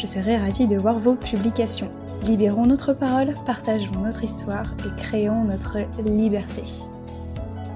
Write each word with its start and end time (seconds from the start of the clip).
Je 0.00 0.06
serai 0.06 0.38
ravie 0.38 0.66
de 0.66 0.78
voir 0.78 0.98
vos 0.98 1.14
publications. 1.14 1.90
Libérons 2.24 2.64
notre 2.64 2.94
parole, 2.94 3.34
partageons 3.44 4.00
notre 4.00 4.24
histoire 4.24 4.72
et 4.78 4.98
créons 4.98 5.44
notre 5.44 5.76
liberté. 6.08 6.62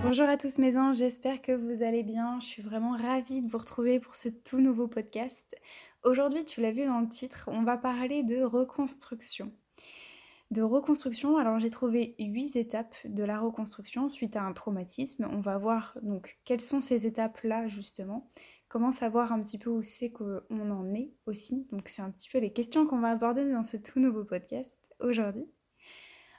Bonjour 0.02 0.26
à 0.26 0.38
tous 0.38 0.56
mes 0.56 0.78
anges, 0.78 0.96
j'espère 0.96 1.42
que 1.42 1.52
vous 1.52 1.82
allez 1.82 2.02
bien. 2.02 2.40
Je 2.40 2.46
suis 2.46 2.62
vraiment 2.62 2.96
ravie 2.96 3.42
de 3.42 3.50
vous 3.50 3.58
retrouver 3.58 4.00
pour 4.00 4.14
ce 4.14 4.30
tout 4.30 4.58
nouveau 4.58 4.88
podcast. 4.88 5.54
Aujourd'hui, 6.02 6.46
tu 6.46 6.62
l'as 6.62 6.72
vu 6.72 6.86
dans 6.86 7.00
le 7.00 7.08
titre, 7.10 7.50
on 7.52 7.62
va 7.62 7.76
parler 7.76 8.22
de 8.22 8.42
reconstruction. 8.42 9.52
De 10.50 10.62
reconstruction, 10.62 11.36
alors 11.36 11.58
j'ai 11.58 11.68
trouvé 11.68 12.14
huit 12.18 12.56
étapes 12.56 12.94
de 13.04 13.22
la 13.22 13.38
reconstruction 13.38 14.08
suite 14.08 14.36
à 14.36 14.44
un 14.44 14.54
traumatisme. 14.54 15.28
On 15.30 15.40
va 15.40 15.58
voir 15.58 15.98
donc 16.00 16.38
quelles 16.46 16.62
sont 16.62 16.80
ces 16.80 17.06
étapes-là 17.06 17.68
justement 17.68 18.30
comment 18.74 18.90
savoir 18.90 19.30
un 19.30 19.40
petit 19.40 19.56
peu 19.56 19.70
où 19.70 19.84
c'est 19.84 20.10
qu'on 20.10 20.42
en 20.50 20.94
est 20.94 21.12
aussi. 21.26 21.64
Donc 21.70 21.86
c'est 21.86 22.02
un 22.02 22.10
petit 22.10 22.28
peu 22.28 22.38
les 22.38 22.52
questions 22.52 22.84
qu'on 22.88 22.98
va 22.98 23.10
aborder 23.10 23.48
dans 23.52 23.62
ce 23.62 23.76
tout 23.76 24.00
nouveau 24.00 24.24
podcast 24.24 24.92
aujourd'hui. 24.98 25.46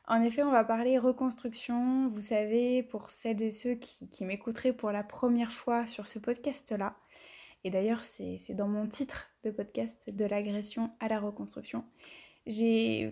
En 0.09 0.21
effet, 0.21 0.43
on 0.43 0.51
va 0.51 0.65
parler 0.65 0.97
reconstruction. 0.97 2.09
Vous 2.09 2.19
savez, 2.19 2.83
pour 2.83 3.09
celles 3.09 3.41
et 3.41 3.51
ceux 3.51 3.75
qui, 3.75 4.25
m'écouteraient 4.25 4.73
pour 4.73 4.91
la 4.91 5.01
première 5.01 5.53
fois 5.53 5.87
sur 5.87 6.07
ce 6.07 6.19
podcast-là, 6.19 6.97
et 7.63 7.69
d'ailleurs 7.69 8.03
c'est 8.03 8.37
dans 8.53 8.67
mon 8.67 8.85
titre 8.85 9.29
de 9.45 9.51
podcast, 9.51 10.09
de 10.13 10.25
l'agression 10.25 10.91
à 10.99 11.07
la 11.07 11.21
reconstruction. 11.21 11.85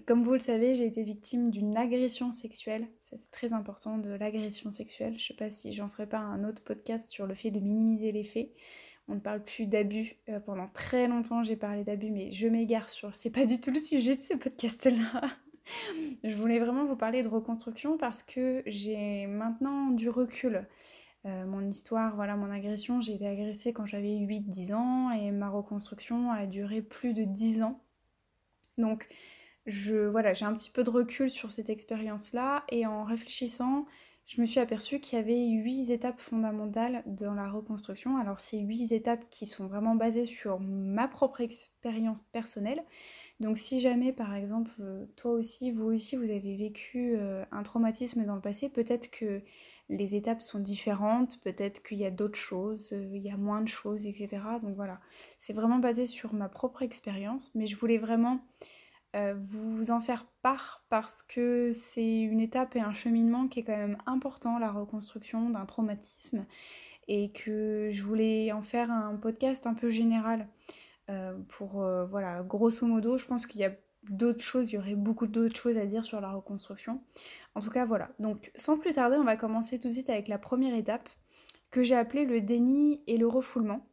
Comme 0.05 0.23
vous 0.25 0.33
le 0.33 0.39
savez, 0.39 0.75
j'ai 0.75 0.85
été 0.85 1.01
victime 1.01 1.49
d'une 1.49 1.77
agression 1.77 2.33
sexuelle. 2.33 2.89
C'est 2.99 3.31
très 3.31 3.53
important 3.53 3.97
de 3.97 4.09
l'agression 4.09 4.69
sexuelle. 4.69 5.17
Je 5.17 5.27
sais 5.27 5.33
pas 5.33 5.49
si 5.49 5.71
j'en 5.71 5.87
ferai 5.87 6.07
pas 6.07 6.19
un 6.19 6.43
autre 6.43 6.61
podcast 6.61 7.07
sur 7.07 7.25
le 7.25 7.35
fait 7.35 7.51
de 7.51 7.61
minimiser 7.61 8.11
les 8.11 8.25
faits 8.25 8.51
on 9.07 9.15
ne 9.15 9.19
parle 9.19 9.43
plus 9.43 9.65
d'abus. 9.65 10.17
Euh, 10.29 10.39
pendant 10.39 10.67
très 10.67 11.07
longtemps, 11.07 11.43
j'ai 11.43 11.55
parlé 11.55 11.83
d'abus, 11.83 12.11
mais 12.11 12.31
je 12.31 12.47
m'égare 12.47 12.89
sur. 12.89 13.13
C'est 13.15 13.29
pas 13.29 13.45
du 13.45 13.59
tout 13.59 13.71
le 13.71 13.79
sujet 13.79 14.15
de 14.15 14.21
ce 14.21 14.35
podcast-là. 14.35 15.21
je 16.23 16.33
voulais 16.35 16.59
vraiment 16.59 16.85
vous 16.85 16.95
parler 16.95 17.21
de 17.21 17.27
reconstruction 17.27 17.97
parce 17.97 18.23
que 18.23 18.63
j'ai 18.65 19.27
maintenant 19.27 19.89
du 19.89 20.09
recul. 20.09 20.67
Euh, 21.25 21.45
mon 21.45 21.65
histoire, 21.67 22.15
voilà, 22.15 22.35
mon 22.35 22.51
agression, 22.51 22.99
j'ai 22.99 23.13
été 23.13 23.27
agressée 23.27 23.71
quand 23.71 23.85
j'avais 23.85 24.09
8-10 24.09 24.73
ans 24.73 25.11
et 25.11 25.31
ma 25.31 25.49
reconstruction 25.49 26.31
a 26.31 26.45
duré 26.45 26.81
plus 26.81 27.13
de 27.13 27.23
10 27.23 27.63
ans. 27.63 27.81
Donc, 28.77 29.07
je, 29.65 30.07
voilà, 30.07 30.33
j'ai 30.33 30.45
un 30.45 30.53
petit 30.53 30.69
peu 30.69 30.83
de 30.83 30.89
recul 30.89 31.29
sur 31.29 31.51
cette 31.51 31.69
expérience-là 31.69 32.65
et 32.69 32.85
en 32.85 33.03
réfléchissant, 33.05 33.85
je 34.25 34.39
me 34.39 34.45
suis 34.45 34.59
aperçue 34.59 34.99
qu'il 34.99 35.17
y 35.17 35.21
avait 35.21 35.47
huit 35.47 35.89
étapes 35.89 36.19
fondamentales 36.19 37.03
dans 37.05 37.33
la 37.33 37.49
reconstruction. 37.49 38.17
Alors 38.17 38.39
c'est 38.39 38.59
huit 38.59 38.91
étapes 38.91 39.25
qui 39.29 39.45
sont 39.45 39.67
vraiment 39.67 39.95
basées 39.95 40.25
sur 40.25 40.59
ma 40.59 41.07
propre 41.07 41.41
expérience 41.41 42.21
personnelle. 42.31 42.83
Donc 43.39 43.57
si 43.57 43.79
jamais 43.79 44.13
par 44.13 44.33
exemple 44.33 44.71
toi 45.15 45.31
aussi, 45.31 45.71
vous 45.71 45.85
aussi, 45.85 46.15
vous 46.15 46.29
avez 46.31 46.55
vécu 46.55 47.15
euh, 47.17 47.43
un 47.51 47.63
traumatisme 47.63 48.23
dans 48.25 48.35
le 48.35 48.41
passé, 48.41 48.69
peut-être 48.69 49.11
que 49.11 49.41
les 49.89 50.15
étapes 50.15 50.41
sont 50.41 50.59
différentes, 50.59 51.41
peut-être 51.41 51.83
qu'il 51.83 51.97
y 51.97 52.05
a 52.05 52.11
d'autres 52.11 52.39
choses, 52.39 52.93
euh, 52.93 53.09
il 53.13 53.21
y 53.21 53.29
a 53.29 53.37
moins 53.37 53.61
de 53.61 53.67
choses, 53.67 54.07
etc. 54.07 54.41
Donc 54.61 54.75
voilà, 54.75 54.99
c'est 55.39 55.53
vraiment 55.53 55.79
basé 55.79 56.05
sur 56.05 56.33
ma 56.33 56.47
propre 56.47 56.81
expérience, 56.81 57.53
mais 57.55 57.65
je 57.65 57.75
voulais 57.75 57.97
vraiment 57.97 58.39
euh, 59.15 59.35
vous 59.37 59.91
en 59.91 60.01
faire 60.01 60.25
part 60.41 60.85
parce 60.89 61.21
que 61.21 61.71
c'est 61.71 62.21
une 62.21 62.39
étape 62.39 62.75
et 62.75 62.79
un 62.79 62.93
cheminement 62.93 63.47
qui 63.47 63.59
est 63.59 63.63
quand 63.63 63.77
même 63.77 63.97
important, 64.05 64.57
la 64.57 64.71
reconstruction 64.71 65.49
d'un 65.51 65.65
traumatisme, 65.65 66.45
et 67.07 67.31
que 67.31 67.89
je 67.91 68.03
voulais 68.03 68.51
en 68.51 68.61
faire 68.61 68.91
un 68.91 69.15
podcast 69.15 69.67
un 69.67 69.73
peu 69.73 69.89
général. 69.89 70.47
Euh, 71.09 71.37
pour, 71.49 71.83
euh, 71.83 72.05
voilà, 72.05 72.41
grosso 72.43 72.85
modo, 72.85 73.17
je 73.17 73.25
pense 73.25 73.45
qu'il 73.45 73.61
y 73.61 73.65
a 73.65 73.75
d'autres 74.09 74.43
choses, 74.43 74.71
il 74.71 74.75
y 74.75 74.77
aurait 74.77 74.95
beaucoup 74.95 75.27
d'autres 75.27 75.55
choses 75.55 75.77
à 75.77 75.85
dire 75.85 76.03
sur 76.03 76.19
la 76.19 76.31
reconstruction. 76.31 77.01
En 77.55 77.59
tout 77.59 77.69
cas, 77.69 77.85
voilà. 77.85 78.09
Donc, 78.19 78.51
sans 78.55 78.77
plus 78.77 78.93
tarder, 78.93 79.17
on 79.17 79.23
va 79.23 79.37
commencer 79.37 79.79
tout 79.79 79.89
de 79.89 79.93
suite 79.93 80.09
avec 80.09 80.27
la 80.27 80.37
première 80.37 80.75
étape 80.75 81.09
que 81.71 81.83
j'ai 81.83 81.95
appelée 81.95 82.25
le 82.25 82.41
déni 82.41 83.01
et 83.07 83.17
le 83.17 83.27
refoulement. 83.27 83.85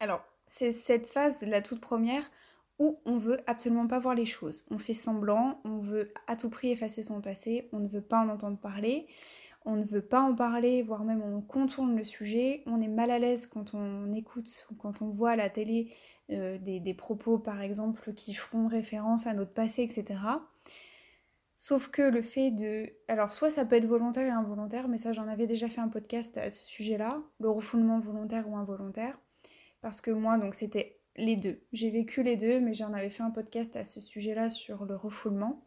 Alors, 0.00 0.24
c'est 0.46 0.72
cette 0.72 1.06
phase, 1.06 1.42
la 1.42 1.60
toute 1.60 1.80
première, 1.80 2.30
où 2.78 3.00
on 3.04 3.16
veut 3.16 3.38
absolument 3.46 3.86
pas 3.86 3.98
voir 3.98 4.14
les 4.14 4.24
choses. 4.24 4.66
On 4.70 4.78
fait 4.78 4.92
semblant, 4.92 5.60
on 5.64 5.78
veut 5.78 6.12
à 6.26 6.36
tout 6.36 6.50
prix 6.50 6.70
effacer 6.70 7.02
son 7.02 7.20
passé, 7.20 7.68
on 7.72 7.80
ne 7.80 7.88
veut 7.88 8.02
pas 8.02 8.20
en 8.20 8.28
entendre 8.28 8.58
parler, 8.58 9.06
on 9.64 9.76
ne 9.76 9.84
veut 9.84 10.02
pas 10.02 10.20
en 10.20 10.34
parler, 10.34 10.82
voire 10.82 11.04
même 11.04 11.22
on 11.22 11.40
contourne 11.40 11.96
le 11.96 12.04
sujet, 12.04 12.62
on 12.66 12.80
est 12.80 12.88
mal 12.88 13.10
à 13.10 13.18
l'aise 13.18 13.46
quand 13.46 13.74
on 13.74 14.12
écoute 14.14 14.66
ou 14.70 14.74
quand 14.74 15.02
on 15.02 15.08
voit 15.08 15.32
à 15.32 15.36
la 15.36 15.50
télé 15.50 15.92
euh, 16.30 16.58
des, 16.58 16.94
propos 16.94 17.38
par 17.38 17.60
exemple 17.60 18.12
qui 18.14 18.34
feront 18.34 18.68
référence 18.68 19.26
à 19.26 19.34
notre 19.34 19.52
passé, 19.52 19.82
etc. 19.82 20.20
Sauf 21.56 21.88
que 21.88 22.02
le 22.02 22.22
fait 22.22 22.52
de... 22.52 22.88
Alors 23.08 23.32
soit 23.32 23.50
ça 23.50 23.64
peut 23.64 23.76
être 23.76 23.86
volontaire 23.86 24.26
et 24.26 24.30
involontaire, 24.30 24.86
mais 24.86 24.98
ça 24.98 25.12
j'en 25.12 25.26
avais 25.26 25.46
déjà 25.46 25.68
fait 25.68 25.80
un 25.80 25.88
podcast 25.88 26.38
à 26.38 26.50
ce 26.50 26.64
sujet-là, 26.64 27.20
le 27.40 27.50
refoulement 27.50 27.98
volontaire 27.98 28.48
ou 28.48 28.56
involontaire. 28.56 29.18
Parce 29.80 30.00
que 30.00 30.10
moi, 30.10 30.38
donc 30.38 30.54
c'était 30.54 30.97
les 31.18 31.36
deux. 31.36 31.60
J'ai 31.72 31.90
vécu 31.90 32.22
les 32.22 32.36
deux, 32.36 32.60
mais 32.60 32.72
j'en 32.72 32.92
avais 32.92 33.10
fait 33.10 33.22
un 33.22 33.30
podcast 33.30 33.76
à 33.76 33.84
ce 33.84 34.00
sujet-là 34.00 34.48
sur 34.48 34.84
le 34.84 34.96
refoulement. 34.96 35.62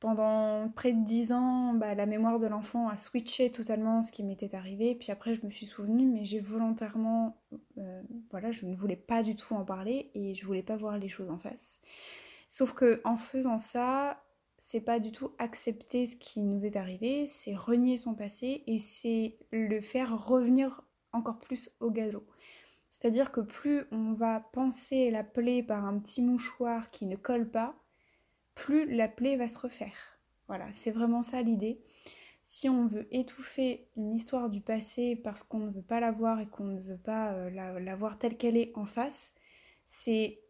Pendant 0.00 0.68
près 0.74 0.92
de 0.92 1.02
dix 1.04 1.32
ans, 1.32 1.72
bah, 1.72 1.94
la 1.94 2.04
mémoire 2.04 2.38
de 2.38 2.46
l'enfant 2.46 2.88
a 2.88 2.96
switché 2.96 3.50
totalement 3.50 4.02
ce 4.02 4.12
qui 4.12 4.24
m'était 4.24 4.54
arrivé. 4.54 4.94
Puis 4.94 5.10
après, 5.10 5.34
je 5.34 5.46
me 5.46 5.50
suis 5.50 5.64
souvenue, 5.64 6.06
mais 6.06 6.24
j'ai 6.24 6.40
volontairement, 6.40 7.40
euh, 7.78 8.02
voilà, 8.30 8.52
je 8.52 8.66
ne 8.66 8.74
voulais 8.74 8.96
pas 8.96 9.22
du 9.22 9.34
tout 9.34 9.54
en 9.54 9.64
parler 9.64 10.10
et 10.14 10.34
je 10.34 10.44
voulais 10.44 10.62
pas 10.62 10.76
voir 10.76 10.98
les 10.98 11.08
choses 11.08 11.30
en 11.30 11.38
face. 11.38 11.80
Sauf 12.48 12.74
que 12.74 13.00
en 13.04 13.16
faisant 13.16 13.58
ça, 13.58 14.22
c'est 14.58 14.80
pas 14.80 14.98
du 14.98 15.12
tout 15.12 15.30
accepter 15.38 16.06
ce 16.06 16.16
qui 16.16 16.40
nous 16.40 16.66
est 16.66 16.76
arrivé, 16.76 17.26
c'est 17.26 17.54
renier 17.54 17.96
son 17.96 18.14
passé 18.14 18.64
et 18.66 18.78
c'est 18.78 19.36
le 19.50 19.80
faire 19.80 20.26
revenir 20.26 20.82
encore 21.12 21.38
plus 21.38 21.70
au 21.80 21.90
galop. 21.90 22.26
C'est-à-dire 22.90 23.30
que 23.32 23.40
plus 23.40 23.84
on 23.90 24.12
va 24.12 24.40
penser 24.40 25.10
la 25.10 25.24
plaie 25.24 25.62
par 25.62 25.84
un 25.84 25.98
petit 25.98 26.22
mouchoir 26.22 26.90
qui 26.90 27.06
ne 27.06 27.16
colle 27.16 27.50
pas, 27.50 27.76
plus 28.54 28.86
la 28.86 29.08
plaie 29.08 29.36
va 29.36 29.48
se 29.48 29.58
refaire. 29.58 30.18
Voilà, 30.48 30.66
c'est 30.72 30.90
vraiment 30.90 31.22
ça 31.22 31.42
l'idée. 31.42 31.80
Si 32.42 32.68
on 32.68 32.86
veut 32.86 33.08
étouffer 33.10 33.88
une 33.96 34.14
histoire 34.14 34.48
du 34.48 34.60
passé 34.60 35.16
parce 35.16 35.42
qu'on 35.42 35.58
ne 35.58 35.70
veut 35.70 35.82
pas 35.82 36.00
la 36.00 36.12
voir 36.12 36.40
et 36.40 36.46
qu'on 36.46 36.64
ne 36.64 36.80
veut 36.80 36.98
pas 36.98 37.34
euh, 37.34 37.50
la, 37.50 37.96
voir 37.96 38.18
telle 38.18 38.36
qu'elle 38.36 38.56
est 38.56 38.72
en 38.76 38.86
face, 38.86 39.34
c'est 39.84 40.40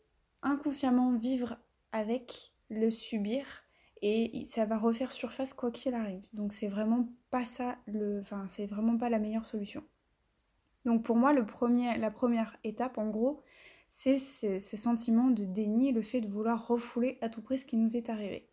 inconsciemment 0.42 1.16
vivre 1.16 1.56
avec, 1.92 2.52
le 2.68 2.90
subir 2.90 3.64
et 4.02 4.44
ça 4.48 4.66
va 4.66 4.78
refaire 4.78 5.12
surface 5.12 5.54
quoi 5.54 5.70
qu'il 5.70 5.94
arrive. 5.94 6.26
Donc 6.32 6.52
c'est 6.52 6.68
vraiment 6.68 7.08
pas 7.30 7.44
ça 7.44 7.78
le 7.86 8.20
enfin 8.20 8.46
c'est 8.48 8.66
vraiment 8.66 8.98
pas 8.98 9.08
la 9.08 9.18
meilleure 9.18 9.46
solution. 9.46 9.82
Donc 10.86 11.02
pour 11.02 11.16
moi, 11.16 11.32
la 11.32 11.42
première 12.10 12.56
étape, 12.62 12.96
en 12.96 13.08
gros, 13.10 13.42
c'est 13.88 14.14
ce, 14.14 14.76
sentiment 14.76 15.30
de 15.30 15.44
déni, 15.44 15.90
le 15.90 16.00
fait 16.00 16.20
de 16.20 16.28
vouloir 16.28 16.68
refouler 16.68 17.18
à 17.20 17.28
tout 17.28 17.42
prix 17.42 17.58
ce 17.58 17.64
qui 17.64 17.76
nous 17.76 17.96
est 17.96 18.08
arrivé. 18.08 18.48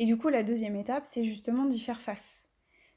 Et 0.00 0.04
du 0.04 0.18
coup, 0.18 0.28
la 0.28 0.42
deuxième 0.42 0.74
étape, 0.74 1.06
c'est 1.06 1.22
justement 1.22 1.66
d'y 1.66 1.78
faire 1.78 2.00
face. 2.00 2.48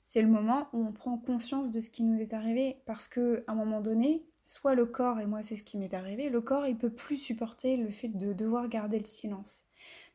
C'est 0.02 0.24
le 0.24 0.28
moment 0.28 0.70
où 0.74 0.84
on 0.84 0.92
prend 0.92 1.18
conscience 1.20 1.70
de 1.70 1.80
ce 1.80 1.92
qui 1.92 2.04
nous 2.04 2.20
est 2.20 2.34
arrivé, 2.34 2.82
parce 2.88 3.08
que 3.08 3.44
à 3.46 3.52
un 3.52 3.56
moment 3.56 3.80
donné, 3.80 4.26
soit 4.42 4.74
le 4.74 4.88
corps, 4.88 5.20
et 5.20 5.28
moi 5.28 5.44
c'est 5.44 5.56
ce 5.56 5.64
qui 5.64 5.78
m'est 5.78 5.94
arrivé, 5.94 6.30
le 6.30 6.42
corps 6.42 6.66
il 6.68 6.78
peut 6.78 6.90
plus 6.90 7.16
supporter 7.16 7.78
le 7.78 7.90
fait 7.92 8.10
de 8.10 8.34
devoir 8.34 8.68
garder 8.68 8.98
le 8.98 9.06
silence. 9.06 9.66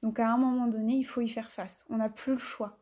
Donc 0.03 0.19
à 0.19 0.29
un 0.29 0.37
moment 0.37 0.67
donné, 0.67 0.95
il 0.95 1.05
faut 1.05 1.21
y 1.21 1.29
faire 1.29 1.51
face. 1.51 1.87
On 1.91 1.99
n'a 1.99 2.11
plus 2.11 2.33
le 2.33 2.39
choix. 2.39 2.79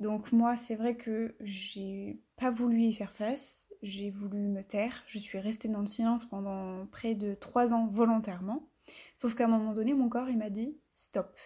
Donc 0.00 0.32
moi, 0.32 0.56
c'est 0.56 0.76
vrai 0.76 0.96
que 0.96 1.34
j'ai 1.40 2.20
pas 2.36 2.50
voulu 2.50 2.82
y 2.82 2.92
faire 2.92 3.12
face 3.12 3.67
j'ai 3.82 4.10
voulu 4.10 4.38
me 4.38 4.62
taire, 4.62 5.02
je 5.06 5.18
suis 5.18 5.38
restée 5.38 5.68
dans 5.68 5.80
le 5.80 5.86
silence 5.86 6.26
pendant 6.26 6.86
près 6.86 7.14
de 7.14 7.34
trois 7.34 7.74
ans 7.74 7.86
volontairement. 7.86 8.68
Sauf 9.14 9.34
qu'à 9.34 9.44
un 9.44 9.48
moment 9.48 9.72
donné, 9.72 9.94
mon 9.94 10.08
corps, 10.08 10.28
il 10.30 10.38
m'a 10.38 10.50
dit 10.50 10.76
stop. 10.92 11.36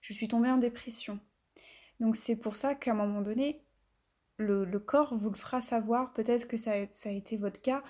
Je 0.00 0.12
suis 0.12 0.28
tombée 0.28 0.50
en 0.50 0.58
dépression. 0.58 1.18
Donc 2.00 2.16
c'est 2.16 2.36
pour 2.36 2.56
ça 2.56 2.74
qu'à 2.74 2.92
un 2.92 2.94
moment 2.94 3.20
donné, 3.20 3.62
le, 4.36 4.64
corps 4.78 5.14
vous 5.14 5.30
le 5.30 5.36
fera 5.36 5.60
savoir. 5.60 6.12
Peut-être 6.12 6.48
que 6.48 6.56
ça, 6.56 6.72
ça, 6.90 7.10
a 7.10 7.12
été 7.12 7.36
votre 7.36 7.60
cas, 7.60 7.82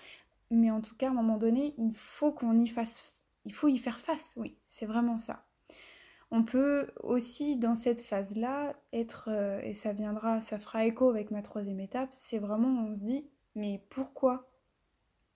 mais 0.50 0.70
en 0.70 0.80
tout 0.80 0.96
cas, 0.96 1.06
à 1.06 1.10
un 1.10 1.14
moment 1.14 1.38
donné, 1.38 1.74
il 1.78 1.92
faut 1.94 2.32
qu'on 2.32 2.58
y 2.58 2.66
fasse, 2.66 3.14
il 3.44 3.54
faut 3.54 3.68
y 3.68 3.78
faire 3.78 4.00
face. 4.00 4.34
Oui, 4.36 4.56
c'est 4.66 4.86
vraiment 4.86 5.20
ça. 5.20 5.46
On 6.32 6.44
peut 6.44 6.88
aussi 7.02 7.56
dans 7.56 7.74
cette 7.74 8.00
phase-là 8.00 8.74
être, 8.92 9.28
euh, 9.32 9.60
et 9.62 9.74
ça 9.74 9.92
viendra, 9.92 10.40
ça 10.40 10.60
fera 10.60 10.84
écho 10.86 11.08
avec 11.10 11.32
ma 11.32 11.42
troisième 11.42 11.80
étape, 11.80 12.10
c'est 12.12 12.38
vraiment 12.38 12.68
on 12.84 12.94
se 12.94 13.00
dit, 13.02 13.28
mais 13.54 13.82
pourquoi? 13.90 14.48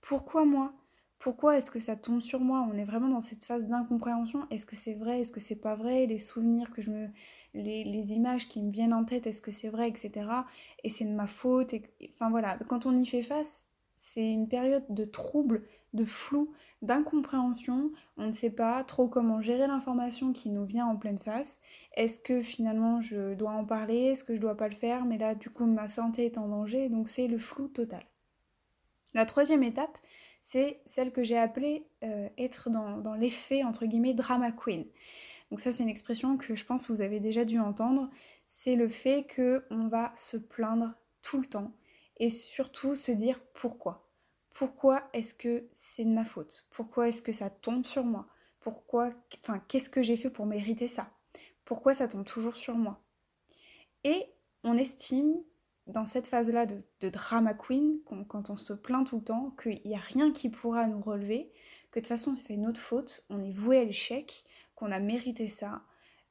Pourquoi 0.00 0.44
moi? 0.44 0.72
Pourquoi 1.18 1.56
est-ce 1.56 1.70
que 1.70 1.78
ça 1.78 1.96
tombe 1.96 2.20
sur 2.20 2.40
moi? 2.40 2.66
On 2.70 2.76
est 2.76 2.84
vraiment 2.84 3.08
dans 3.08 3.22
cette 3.22 3.44
phase 3.44 3.66
d'incompréhension. 3.66 4.46
Est-ce 4.50 4.66
que 4.66 4.76
c'est 4.76 4.92
vrai? 4.92 5.20
Est-ce 5.20 5.32
que 5.32 5.40
c'est 5.40 5.56
pas 5.56 5.74
vrai? 5.74 6.06
Les 6.06 6.18
souvenirs 6.18 6.70
que 6.70 6.82
je 6.82 6.90
me. 6.90 7.08
Les, 7.54 8.12
images 8.12 8.48
qui 8.48 8.60
me 8.60 8.70
viennent 8.70 8.92
en 8.92 9.04
tête, 9.04 9.26
est-ce 9.26 9.40
que 9.40 9.50
c'est 9.50 9.68
vrai, 9.68 9.88
etc. 9.88 10.28
Et 10.82 10.90
c'est 10.90 11.04
de 11.04 11.14
ma 11.14 11.26
faute. 11.26 11.74
Enfin 12.12 12.28
voilà, 12.28 12.58
quand 12.68 12.84
on 12.84 13.00
y 13.00 13.06
fait 13.06 13.22
face, 13.22 13.64
c'est 13.96 14.28
une 14.30 14.48
période 14.48 14.84
de 14.90 15.04
trouble, 15.04 15.62
de 15.94 16.04
flou, 16.04 16.52
d'incompréhension. 16.82 17.92
On 18.16 18.26
ne 18.26 18.32
sait 18.32 18.50
pas 18.50 18.84
trop 18.84 19.08
comment 19.08 19.40
gérer 19.40 19.66
l'information 19.66 20.32
qui 20.32 20.50
nous 20.50 20.66
vient 20.66 20.86
en 20.86 20.96
pleine 20.96 21.18
face. 21.18 21.62
Est-ce 21.94 22.20
que 22.20 22.42
finalement 22.42 23.00
je 23.00 23.34
dois 23.34 23.52
en 23.52 23.64
parler? 23.64 24.10
Est-ce 24.10 24.24
que 24.24 24.34
je 24.34 24.40
dois 24.40 24.56
pas 24.56 24.68
le 24.68 24.74
faire? 24.74 25.04
Mais 25.04 25.18
là, 25.18 25.34
du 25.34 25.48
coup, 25.50 25.66
ma 25.66 25.88
santé 25.88 26.26
est 26.26 26.36
en 26.36 26.48
danger. 26.48 26.88
Donc 26.88 27.08
c'est 27.08 27.28
le 27.28 27.38
flou 27.38 27.68
total. 27.68 28.02
La 29.14 29.24
troisième 29.24 29.62
étape, 29.62 29.96
c'est 30.40 30.80
celle 30.84 31.12
que 31.12 31.22
j'ai 31.22 31.38
appelée 31.38 31.86
euh, 32.02 32.28
être 32.36 32.68
dans, 32.68 33.14
l'effet, 33.14 33.62
entre 33.62 33.86
guillemets, 33.86 34.12
drama 34.12 34.50
queen. 34.52 34.84
Donc 35.50 35.60
ça, 35.60 35.72
c'est 35.72 35.84
une 35.84 35.88
expression 35.88 36.36
que 36.36 36.56
je 36.56 36.64
pense 36.64 36.86
que 36.86 36.92
vous 36.92 37.00
avez 37.00 37.20
déjà 37.20 37.44
dû 37.44 37.60
entendre. 37.60 38.10
C'est 38.44 38.74
le 38.74 38.88
fait 38.88 39.26
qu'on 39.34 39.88
va 39.88 40.12
se 40.16 40.36
plaindre 40.36 40.92
tout 41.22 41.40
le 41.40 41.46
temps 41.46 41.72
et 42.18 42.28
surtout 42.28 42.94
se 42.94 43.12
dire 43.12 43.40
pourquoi. 43.54 44.03
Pourquoi 44.54 45.02
est-ce 45.12 45.34
que 45.34 45.68
c'est 45.72 46.04
de 46.04 46.10
ma 46.10 46.24
faute? 46.24 46.66
Pourquoi 46.70 47.08
est-ce 47.08 47.22
que 47.22 47.32
ça 47.32 47.50
tombe 47.50 47.84
sur 47.84 48.04
moi? 48.04 48.28
Pourquoi, 48.60 49.10
qu'est-ce 49.68 49.90
que 49.90 50.02
j'ai 50.02 50.16
fait 50.16 50.30
pour 50.30 50.46
mériter 50.46 50.86
ça? 50.86 51.10
Pourquoi 51.64 51.92
ça 51.92 52.08
tombe 52.08 52.24
toujours 52.24 52.56
sur 52.56 52.76
moi? 52.76 53.02
Et 54.04 54.26
on 54.62 54.76
estime 54.76 55.34
dans 55.86 56.06
cette 56.06 56.28
phase-là 56.28 56.66
de, 56.66 57.08
drama 57.10 57.52
queen, 57.52 57.98
quand 58.28 58.48
on 58.48 58.56
se 58.56 58.72
plaint 58.72 59.06
tout 59.06 59.16
le 59.16 59.24
temps, 59.24 59.54
qu'il 59.62 59.80
n'y 59.84 59.96
a 59.96 60.00
rien 60.00 60.32
qui 60.32 60.48
pourra 60.48 60.86
nous 60.86 61.02
relever, 61.02 61.52
que 61.90 61.98
de 61.98 62.04
toute 62.04 62.08
façon 62.08 62.32
c'est 62.32 62.56
notre 62.56 62.80
faute, 62.80 63.26
on 63.28 63.42
est 63.42 63.50
voué 63.50 63.78
à 63.78 63.84
l'échec, 63.84 64.44
qu'on 64.76 64.92
a 64.92 64.98
mérité 64.98 65.48
ça. 65.48 65.82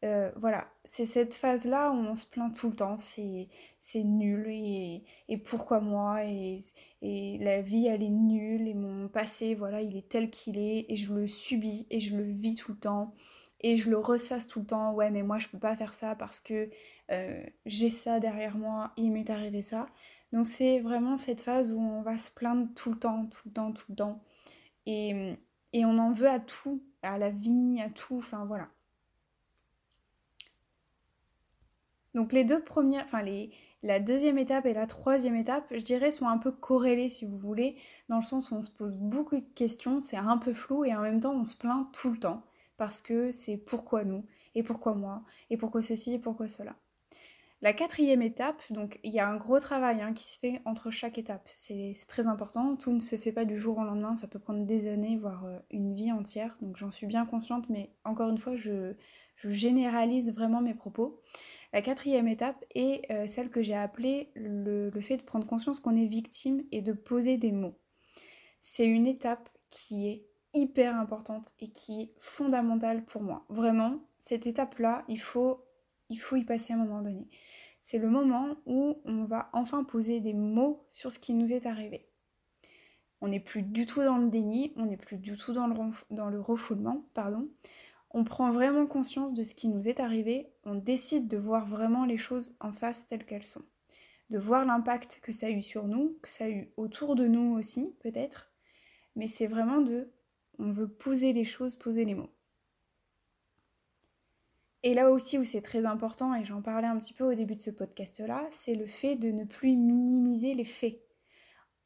Euh, 0.04 0.32
voilà, 0.36 0.70
c'est 0.84 1.06
cette 1.06 1.34
phase-là 1.34 1.92
où 1.92 1.96
on 1.96 2.16
se 2.18 2.26
plaint 2.26 2.54
tout 2.54 2.70
le 2.70 2.76
temps, 2.76 2.98
c'est, 2.98 3.48
nul 3.96 4.48
et, 4.50 5.38
pourquoi 5.46 5.80
moi 5.80 6.26
et, 6.26 6.60
et, 7.02 7.38
la 7.40 7.62
vie 7.62 7.88
elle 7.88 8.04
est 8.04 8.10
nulle 8.10 8.68
et 8.68 8.74
mon 8.74 9.08
passé 9.08 9.56
voilà 9.56 9.82
il 9.82 9.96
est 9.96 10.10
tel 10.10 10.30
qu'il 10.30 10.58
est 10.58 10.86
et 10.90 10.96
je 10.98 11.14
le 11.14 11.28
subis 11.28 11.88
et 11.90 12.00
je 12.02 12.18
le 12.18 12.24
vis 12.24 12.56
tout 12.56 12.74
le 12.74 12.78
temps 12.78 13.14
et 13.62 13.78
je 13.78 13.90
le 13.90 13.98
ressasse 13.98 14.48
tout 14.48 14.60
le 14.60 14.66
temps, 14.66 14.94
ouais 14.94 15.10
mais 15.10 15.24
moi 15.24 15.40
je 15.40 15.48
peux 15.48 15.60
pas 15.60 15.76
faire 15.76 15.94
ça 15.94 16.16
parce 16.16 16.42
que 16.42 16.70
euh, 17.12 17.44
j'ai 17.66 17.90
ça 17.90 18.20
derrière 18.20 18.58
moi, 18.58 18.92
il 18.98 19.12
m'est 19.12 19.30
arrivé 19.30 19.62
ça. 19.62 19.88
Donc 20.34 20.46
c'est 20.46 20.80
vraiment 20.80 21.16
cette 21.18 21.42
phase 21.42 21.72
où 21.72 21.80
on 21.80 22.02
va 22.02 22.18
se 22.18 22.32
plaindre 22.32 22.68
tout 22.76 22.92
le 22.92 23.00
temps, 23.00 23.26
tout 23.28 23.48
le 23.48 23.54
temps, 23.54 23.72
tout 23.72 23.86
le 23.90 23.96
temps. 23.96 24.22
Et, 24.86 25.36
et 25.74 25.86
on 25.86 25.98
en 25.98 26.12
veut 26.12 26.30
à 26.30 26.40
tout, 26.40 26.84
à 27.04 27.18
la 27.18 27.30
vie, 27.30 27.80
à 27.82 27.90
tout, 27.90 28.18
enfin 28.18 28.46
voilà. 28.46 28.70
Donc 32.14 32.34
les 32.34 32.44
deux 32.44 32.62
premières, 32.62 33.06
enfin 33.06 33.24
la 33.82 34.00
deuxième 34.00 34.38
étape 34.38 34.66
et 34.66 34.74
la 34.74 34.88
troisième 34.88 35.36
étape, 35.36 35.66
je 35.72 35.82
dirais, 35.82 36.12
sont 36.12 36.28
un 36.28 36.38
peu 36.38 36.52
corrélées 36.52 37.10
si 37.10 37.26
vous 37.26 37.38
voulez, 37.38 37.76
dans 38.10 38.18
le 38.18 38.22
sens 38.22 38.52
où 38.52 38.56
on 38.56 38.62
se 38.62 38.72
pose 38.72 38.96
beaucoup 38.96 39.38
de 39.38 39.46
questions, 39.56 40.00
c'est 40.00 40.18
un 40.18 40.38
peu 40.38 40.54
flou 40.54 40.86
et 40.86 40.96
en 40.96 41.02
même 41.02 41.20
temps 41.20 41.34
on 41.34 41.44
se 41.44 41.58
plaint 41.58 41.92
tout 41.92 42.12
le 42.12 42.20
temps 42.20 42.44
parce 42.78 43.02
que 43.02 43.32
c'est 43.32 43.58
pourquoi 43.58 44.04
nous, 44.04 44.26
et 44.56 44.64
pourquoi 44.64 44.94
moi, 44.94 45.24
et 45.50 45.58
pourquoi 45.58 45.82
ceci, 45.82 46.14
et 46.14 46.20
pourquoi 46.20 46.48
cela. 46.48 46.76
La 47.64 47.72
quatrième 47.72 48.22
étape, 48.22 48.62
donc 48.72 49.00
il 49.06 49.14
y 49.14 49.20
a 49.20 49.30
un 49.30 49.38
gros 49.38 49.58
travail 49.58 50.02
hein, 50.02 50.12
qui 50.12 50.26
se 50.26 50.38
fait 50.38 50.62
entre 50.66 50.92
chaque 50.92 51.18
étape. 51.18 51.50
C'est 51.54 51.94
très 52.10 52.28
important. 52.28 52.76
Tout 52.76 52.92
ne 52.92 53.00
se 53.00 53.16
fait 53.16 53.32
pas 53.32 53.46
du 53.46 53.58
jour 53.58 53.78
au 53.78 53.86
lendemain. 53.86 54.18
Ça 54.18 54.28
peut 54.28 54.38
prendre 54.38 54.66
des 54.66 54.88
années, 54.88 55.16
voire 55.16 55.46
euh, 55.46 55.58
une 55.72 55.96
vie 55.96 56.12
entière. 56.12 56.58
Donc 56.60 56.76
j'en 56.76 56.92
suis 56.92 57.08
bien 57.08 57.26
consciente, 57.26 57.70
mais 57.70 57.90
encore 58.04 58.30
une 58.30 58.38
fois, 58.38 58.58
je, 58.58 58.96
généralise 59.38 60.34
vraiment 60.34 60.60
mes 60.60 60.74
propos. 60.74 61.22
La 61.74 61.82
quatrième 61.82 62.28
étape 62.28 62.64
est 62.76 63.12
euh, 63.12 63.28
celle 63.28 63.50
que 63.50 63.62
j'ai 63.62 63.76
appelée 63.76 64.32
le 64.36 64.92
fait 65.02 65.18
de 65.18 65.24
prendre 65.24 65.48
conscience 65.48 65.80
qu'on 65.80 65.96
est 65.96 66.06
victime 66.06 66.64
et 66.72 66.82
de 66.82 66.94
poser 66.94 67.38
des 67.38 67.52
mots. 67.52 67.78
C'est 68.62 68.86
une 68.86 69.08
étape 69.08 69.50
qui 69.70 70.08
est 70.08 70.26
hyper 70.54 70.96
importante 70.96 71.50
et 71.60 71.70
qui 71.70 72.02
est 72.02 72.14
fondamentale 72.18 73.04
pour 73.06 73.22
moi. 73.22 73.46
Vraiment, 73.50 74.00
cette 74.20 74.48
étape-là, 74.48 75.04
il 75.08 75.20
faut, 75.20 75.66
il 76.10 76.18
faut 76.20 76.36
y 76.36 76.46
passer 76.46 76.74
à 76.74 76.76
un 76.76 76.80
moment 76.80 77.02
donné. 77.02 77.28
C'est 77.82 77.98
le 77.98 78.10
moment 78.10 78.56
où 78.66 79.02
on 79.04 79.26
va 79.26 79.50
enfin 79.52 79.84
poser 79.84 80.22
des 80.22 80.34
mots 80.34 80.86
sur 80.90 81.12
ce 81.12 81.20
qui 81.20 81.34
nous 81.34 81.52
est 81.52 81.66
arrivé. 81.66 82.08
On 83.20 83.28
n'est 83.30 83.40
plus 83.40 83.64
du 83.64 83.86
tout 83.86 84.02
dans 84.02 84.18
le 84.18 84.30
déni, 84.30 84.74
on 84.78 84.86
n'est 84.86 84.98
plus 84.98 85.18
du 85.18 85.36
tout 85.36 85.54
dans 85.54 85.68
le, 85.68 85.76
dans 86.12 86.30
le 86.30 86.40
refoulement, 86.40 87.06
pardon. 87.14 87.50
On 88.14 88.24
prend 88.24 88.52
vraiment 88.52 88.86
conscience 88.86 89.34
de 89.34 89.44
ce 89.44 89.56
qui 89.56 89.68
nous 89.68 89.88
est 89.88 90.00
arrivé, 90.00 90.52
on 90.66 90.76
décide 90.76 91.28
de 91.28 91.38
voir 91.38 91.66
vraiment 91.66 92.06
les 92.06 92.18
choses 92.18 92.56
en 92.60 92.72
face 92.72 93.08
telles 93.08 93.26
qu'elles 93.26 93.46
sont. 93.46 93.64
De 94.30 94.38
voir 94.38 94.66
l'impact 94.66 95.20
que 95.24 95.32
ça 95.32 95.48
a 95.48 95.50
eu 95.50 95.64
sur 95.64 95.88
nous, 95.88 96.18
que 96.22 96.30
ça 96.30 96.46
a 96.46 96.50
eu 96.50 96.72
autour 96.78 97.16
de 97.16 97.28
nous 97.28 97.58
aussi, 97.58 97.96
peut-être. 98.02 98.52
Mais 99.16 99.28
c'est 99.28 99.48
vraiment 99.48 99.82
de 99.82 100.12
on 100.60 100.72
veut 100.72 100.88
poser 100.88 101.34
les 101.34 101.44
choses, 101.44 101.76
poser 101.76 102.06
les 102.06 102.14
mots. 102.14 102.30
Et 104.84 104.94
là 104.94 105.12
aussi 105.12 105.38
où 105.38 105.44
c'est 105.44 105.62
très 105.62 105.86
important, 105.86 106.36
et 106.36 106.44
j'en 106.44 106.62
parlais 106.62 106.88
un 106.88 107.00
petit 107.00 107.14
peu 107.14 107.24
au 107.24 107.34
début 107.34 107.56
de 107.56 107.62
ce 107.62 107.72
podcast-là, 107.72 108.46
c'est 108.52 108.76
le 108.76 108.86
fait 108.86 109.16
de 109.16 109.32
ne 109.32 109.46
plus 109.46 109.76
minimiser 109.76 110.54
les 110.54 110.66
faits. 110.66 111.00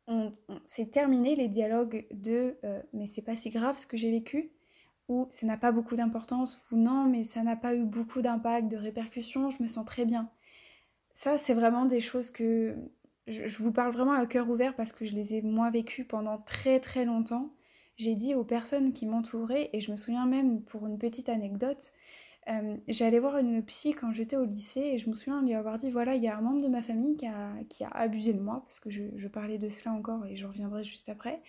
On, 0.07 0.33
c'est 0.65 0.91
terminé 0.91 1.35
les 1.35 1.47
dialogues 1.47 2.07
de 2.11 2.57
euh, 2.63 2.81
mais 2.93 3.05
c'est 3.05 3.21
pas 3.21 3.35
si 3.35 3.49
grave 3.49 3.77
ce 3.77 3.85
que 3.85 3.97
j'ai 3.97 4.09
vécu, 4.09 4.51
ou 5.07 5.27
ça 5.31 5.45
n'a 5.45 5.57
pas 5.57 5.71
beaucoup 5.71 5.95
d'importance, 5.95 6.65
ou 6.71 6.77
non 6.77 7.05
mais 7.05 7.23
ça 7.23 7.43
n'a 7.43 7.55
pas 7.55 7.75
eu 7.75 7.83
beaucoup 7.83 8.21
d'impact, 8.21 8.69
de 8.69 8.77
répercussions, 8.77 9.49
je 9.49 9.61
me 9.63 9.67
sens 9.67 9.85
très 9.85 10.05
bien. 10.05 10.29
Ça 11.13 11.37
c'est 11.37 11.53
vraiment 11.53 11.85
des 11.85 11.99
choses 12.01 12.31
que 12.31 12.75
je, 13.27 13.47
je 13.47 13.57
vous 13.63 13.71
parle 13.71 13.91
vraiment 13.93 14.13
à 14.13 14.25
cœur 14.25 14.49
ouvert 14.49 14.75
parce 14.75 14.93
que 14.93 15.05
je 15.05 15.13
les 15.13 15.35
ai 15.35 15.41
moi 15.41 15.69
vécues 15.71 16.05
pendant 16.05 16.37
très 16.39 16.79
très 16.79 17.05
longtemps 17.05 17.51
j'ai 17.97 18.15
dit 18.15 18.35
aux 18.35 18.43
personnes 18.43 18.93
qui 18.93 19.05
m'entouraient, 19.07 19.69
et 19.73 19.81
je 19.81 19.91
me 19.91 19.97
souviens 19.97 20.25
même 20.25 20.61
pour 20.61 20.85
une 20.87 20.99
petite 20.99 21.29
anecdote, 21.29 21.91
euh, 22.49 22.77
j'allais 22.87 23.19
voir 23.19 23.37
une 23.39 23.61
psy 23.63 23.91
quand 23.91 24.13
j'étais 24.13 24.37
au 24.37 24.45
lycée 24.45 24.79
et 24.79 24.97
je 24.97 25.09
me 25.09 25.15
souviens 25.15 25.41
lui 25.41 25.53
avoir 25.53 25.77
dit 25.77 25.91
voilà, 25.91 26.15
il 26.15 26.23
y 26.23 26.29
a 26.29 26.37
un 26.37 26.41
membre 26.41 26.61
de 26.61 26.69
ma 26.69 26.81
famille 26.81 27.17
qui 27.17 27.27
a, 27.27 27.51
qui 27.69 27.83
a 27.83 27.89
abusé 27.89 28.33
de 28.33 28.39
moi, 28.39 28.61
parce 28.65 28.79
que 28.79 28.89
je, 28.89 29.27
parlais 29.27 29.57
de 29.57 29.67
cela 29.67 29.93
encore 29.93 30.25
et 30.27 30.35
je 30.35 30.45
reviendrai 30.45 30.83
juste 30.83 31.09
après. 31.09 31.41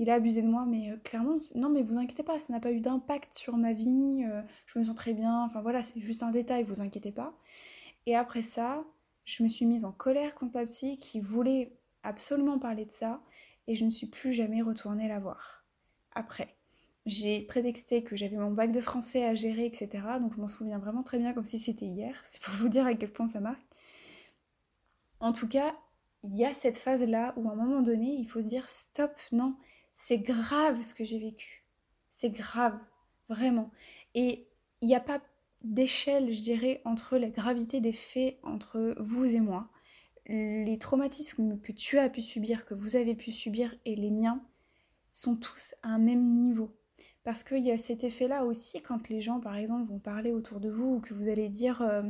Il 0.00 0.08
a 0.08 0.14
abusé 0.14 0.40
de 0.40 0.48
moi, 0.48 0.64
mais 0.66 0.90
euh, 0.90 0.96
clairement, 0.96 1.36
non, 1.54 1.68
mais 1.68 1.82
vous 1.82 1.98
inquiétez 1.98 2.22
pas, 2.22 2.38
ça 2.38 2.54
n'a 2.54 2.58
pas 2.58 2.72
eu 2.72 2.80
d'impact 2.80 3.34
sur 3.34 3.58
ma 3.58 3.74
vie, 3.74 4.24
euh, 4.26 4.40
je 4.64 4.78
me 4.78 4.84
sens 4.84 4.94
très 4.96 5.12
bien, 5.12 5.44
enfin 5.44 5.60
voilà, 5.60 5.82
c'est 5.82 6.00
juste 6.00 6.22
un 6.22 6.30
détail, 6.30 6.64
vous 6.64 6.80
inquiétez 6.80 7.12
pas. 7.12 7.34
Et 8.06 8.16
après 8.16 8.40
ça, 8.40 8.82
je 9.26 9.42
me 9.42 9.48
suis 9.48 9.66
mise 9.66 9.84
en 9.84 9.92
colère 9.92 10.34
contre 10.34 10.56
la 10.56 10.64
psy 10.64 10.96
qui 10.96 11.20
voulait 11.20 11.76
absolument 12.02 12.58
parler 12.58 12.86
de 12.86 12.92
ça 12.92 13.22
et 13.66 13.74
je 13.74 13.84
ne 13.84 13.90
suis 13.90 14.06
plus 14.06 14.32
jamais 14.32 14.62
retournée 14.62 15.06
la 15.06 15.20
voir 15.20 15.66
après. 16.12 16.56
J'ai 17.04 17.42
prétexté 17.42 18.02
que 18.02 18.16
j'avais 18.16 18.36
mon 18.36 18.50
bac 18.52 18.72
de 18.72 18.80
français 18.80 19.24
à 19.24 19.34
gérer, 19.34 19.66
etc. 19.66 19.88
Donc 20.18 20.34
je 20.34 20.40
m'en 20.40 20.48
souviens 20.48 20.78
vraiment 20.78 21.02
très 21.02 21.18
bien 21.18 21.34
comme 21.34 21.46
si 21.46 21.58
c'était 21.58 21.86
hier. 21.86 22.18
C'est 22.24 22.42
pour 22.42 22.54
vous 22.54 22.70
dire 22.70 22.86
à 22.86 22.94
quel 22.94 23.12
point 23.12 23.26
ça 23.26 23.40
marque. 23.40 23.62
En 25.20 25.32
tout 25.32 25.48
cas, 25.48 25.74
il 26.24 26.36
y 26.36 26.44
a 26.44 26.54
cette 26.54 26.78
phase-là 26.78 27.34
où 27.36 27.48
à 27.48 27.52
un 27.52 27.56
moment 27.56 27.82
donné, 27.82 28.14
il 28.14 28.26
faut 28.26 28.40
se 28.40 28.46
dire 28.46 28.68
stop, 28.70 29.12
non, 29.32 29.56
c'est 29.92 30.18
grave 30.18 30.82
ce 30.82 30.94
que 30.94 31.04
j'ai 31.04 31.18
vécu. 31.18 31.64
C'est 32.10 32.30
grave, 32.30 32.78
vraiment. 33.28 33.70
Et 34.14 34.46
il 34.80 34.88
n'y 34.88 34.94
a 34.94 35.00
pas 35.00 35.20
d'échelle, 35.62 36.32
je 36.32 36.42
dirais, 36.42 36.80
entre 36.84 37.18
la 37.18 37.28
gravité 37.28 37.80
des 37.80 37.92
faits 37.92 38.38
entre 38.42 38.94
vous 38.98 39.24
et 39.24 39.40
moi. 39.40 39.68
Les 40.26 40.78
traumatismes 40.78 41.60
que 41.60 41.72
tu 41.72 41.98
as 41.98 42.08
pu 42.08 42.22
subir, 42.22 42.64
que 42.64 42.74
vous 42.74 42.96
avez 42.96 43.14
pu 43.14 43.32
subir 43.32 43.74
et 43.84 43.96
les 43.96 44.10
miens, 44.10 44.42
sont 45.12 45.36
tous 45.36 45.74
à 45.82 45.88
un 45.88 45.98
même 45.98 46.24
niveau. 46.24 46.76
Parce 47.24 47.44
qu'il 47.44 47.64
y 47.64 47.70
a 47.70 47.78
cet 47.78 48.04
effet-là 48.04 48.44
aussi 48.44 48.80
quand 48.80 49.08
les 49.08 49.20
gens, 49.20 49.40
par 49.40 49.56
exemple, 49.56 49.90
vont 49.90 49.98
parler 49.98 50.32
autour 50.32 50.60
de 50.60 50.70
vous 50.70 50.96
ou 50.96 51.00
que 51.00 51.14
vous 51.14 51.28
allez 51.28 51.48
dire, 51.48 51.82
euh, 51.82 52.02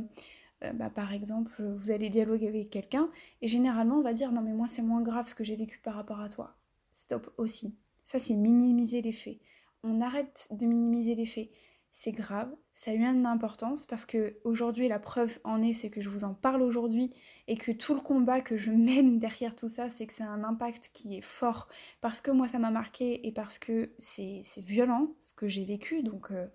euh, 0.63 0.73
bah, 0.73 0.89
par 0.89 1.13
exemple, 1.13 1.61
vous 1.63 1.91
allez 1.91 2.09
dialoguer 2.09 2.47
avec 2.47 2.69
quelqu'un 2.69 3.09
et 3.41 3.47
généralement 3.47 3.97
on 3.97 4.01
va 4.01 4.13
dire 4.13 4.31
non 4.31 4.41
mais 4.41 4.53
moi 4.53 4.67
c'est 4.67 4.81
moins 4.81 5.01
grave 5.01 5.27
ce 5.27 5.35
que 5.35 5.43
j'ai 5.43 5.55
vécu 5.55 5.79
par 5.79 5.95
rapport 5.95 6.21
à 6.21 6.29
toi. 6.29 6.55
Stop 7.01 7.33
aussi. 7.37 7.75
Ça 8.03 8.19
c'est 8.19 8.35
minimiser 8.35 9.01
les 9.01 9.11
faits. 9.11 9.39
On 9.83 10.01
arrête 10.01 10.47
de 10.51 10.67
minimiser 10.67 11.15
les 11.15 11.25
faits. 11.25 11.49
c'est 11.91 12.11
grave, 12.11 12.55
ça 12.75 12.91
a 12.91 12.93
eu 12.93 13.03
une 13.03 13.25
importance 13.25 13.87
parce 13.87 14.05
que 14.05 14.37
aujourd'hui 14.43 14.87
la 14.87 14.99
preuve 14.99 15.39
en 15.43 15.63
est, 15.63 15.73
c'est 15.73 15.89
que 15.89 15.99
je 15.99 16.09
vous 16.09 16.25
en 16.25 16.35
parle 16.35 16.61
aujourd'hui 16.61 17.11
et 17.47 17.57
que 17.57 17.71
tout 17.71 17.95
le 17.95 18.01
combat 18.01 18.39
que 18.39 18.55
je 18.55 18.69
mène 18.89 19.17
derrière 19.17 19.55
tout 19.55 19.67
ça, 19.67 19.89
c'est 19.89 20.05
que 20.05 20.13
c'est 20.13 20.21
un 20.21 20.43
impact 20.43 20.91
qui 20.93 21.17
est 21.17 21.21
fort 21.21 21.67
parce 22.01 22.21
que 22.21 22.29
moi 22.29 22.47
ça 22.47 22.59
m'a 22.59 22.69
marqué 22.69 23.27
et 23.27 23.31
parce 23.31 23.57
que 23.57 23.89
c'est 23.97 24.43
violent 24.57 25.15
ce 25.21 25.33
que 25.33 25.47
j'ai 25.47 25.65
vécu. 25.65 26.03
Donc, 26.03 26.29
euh, 26.29 26.45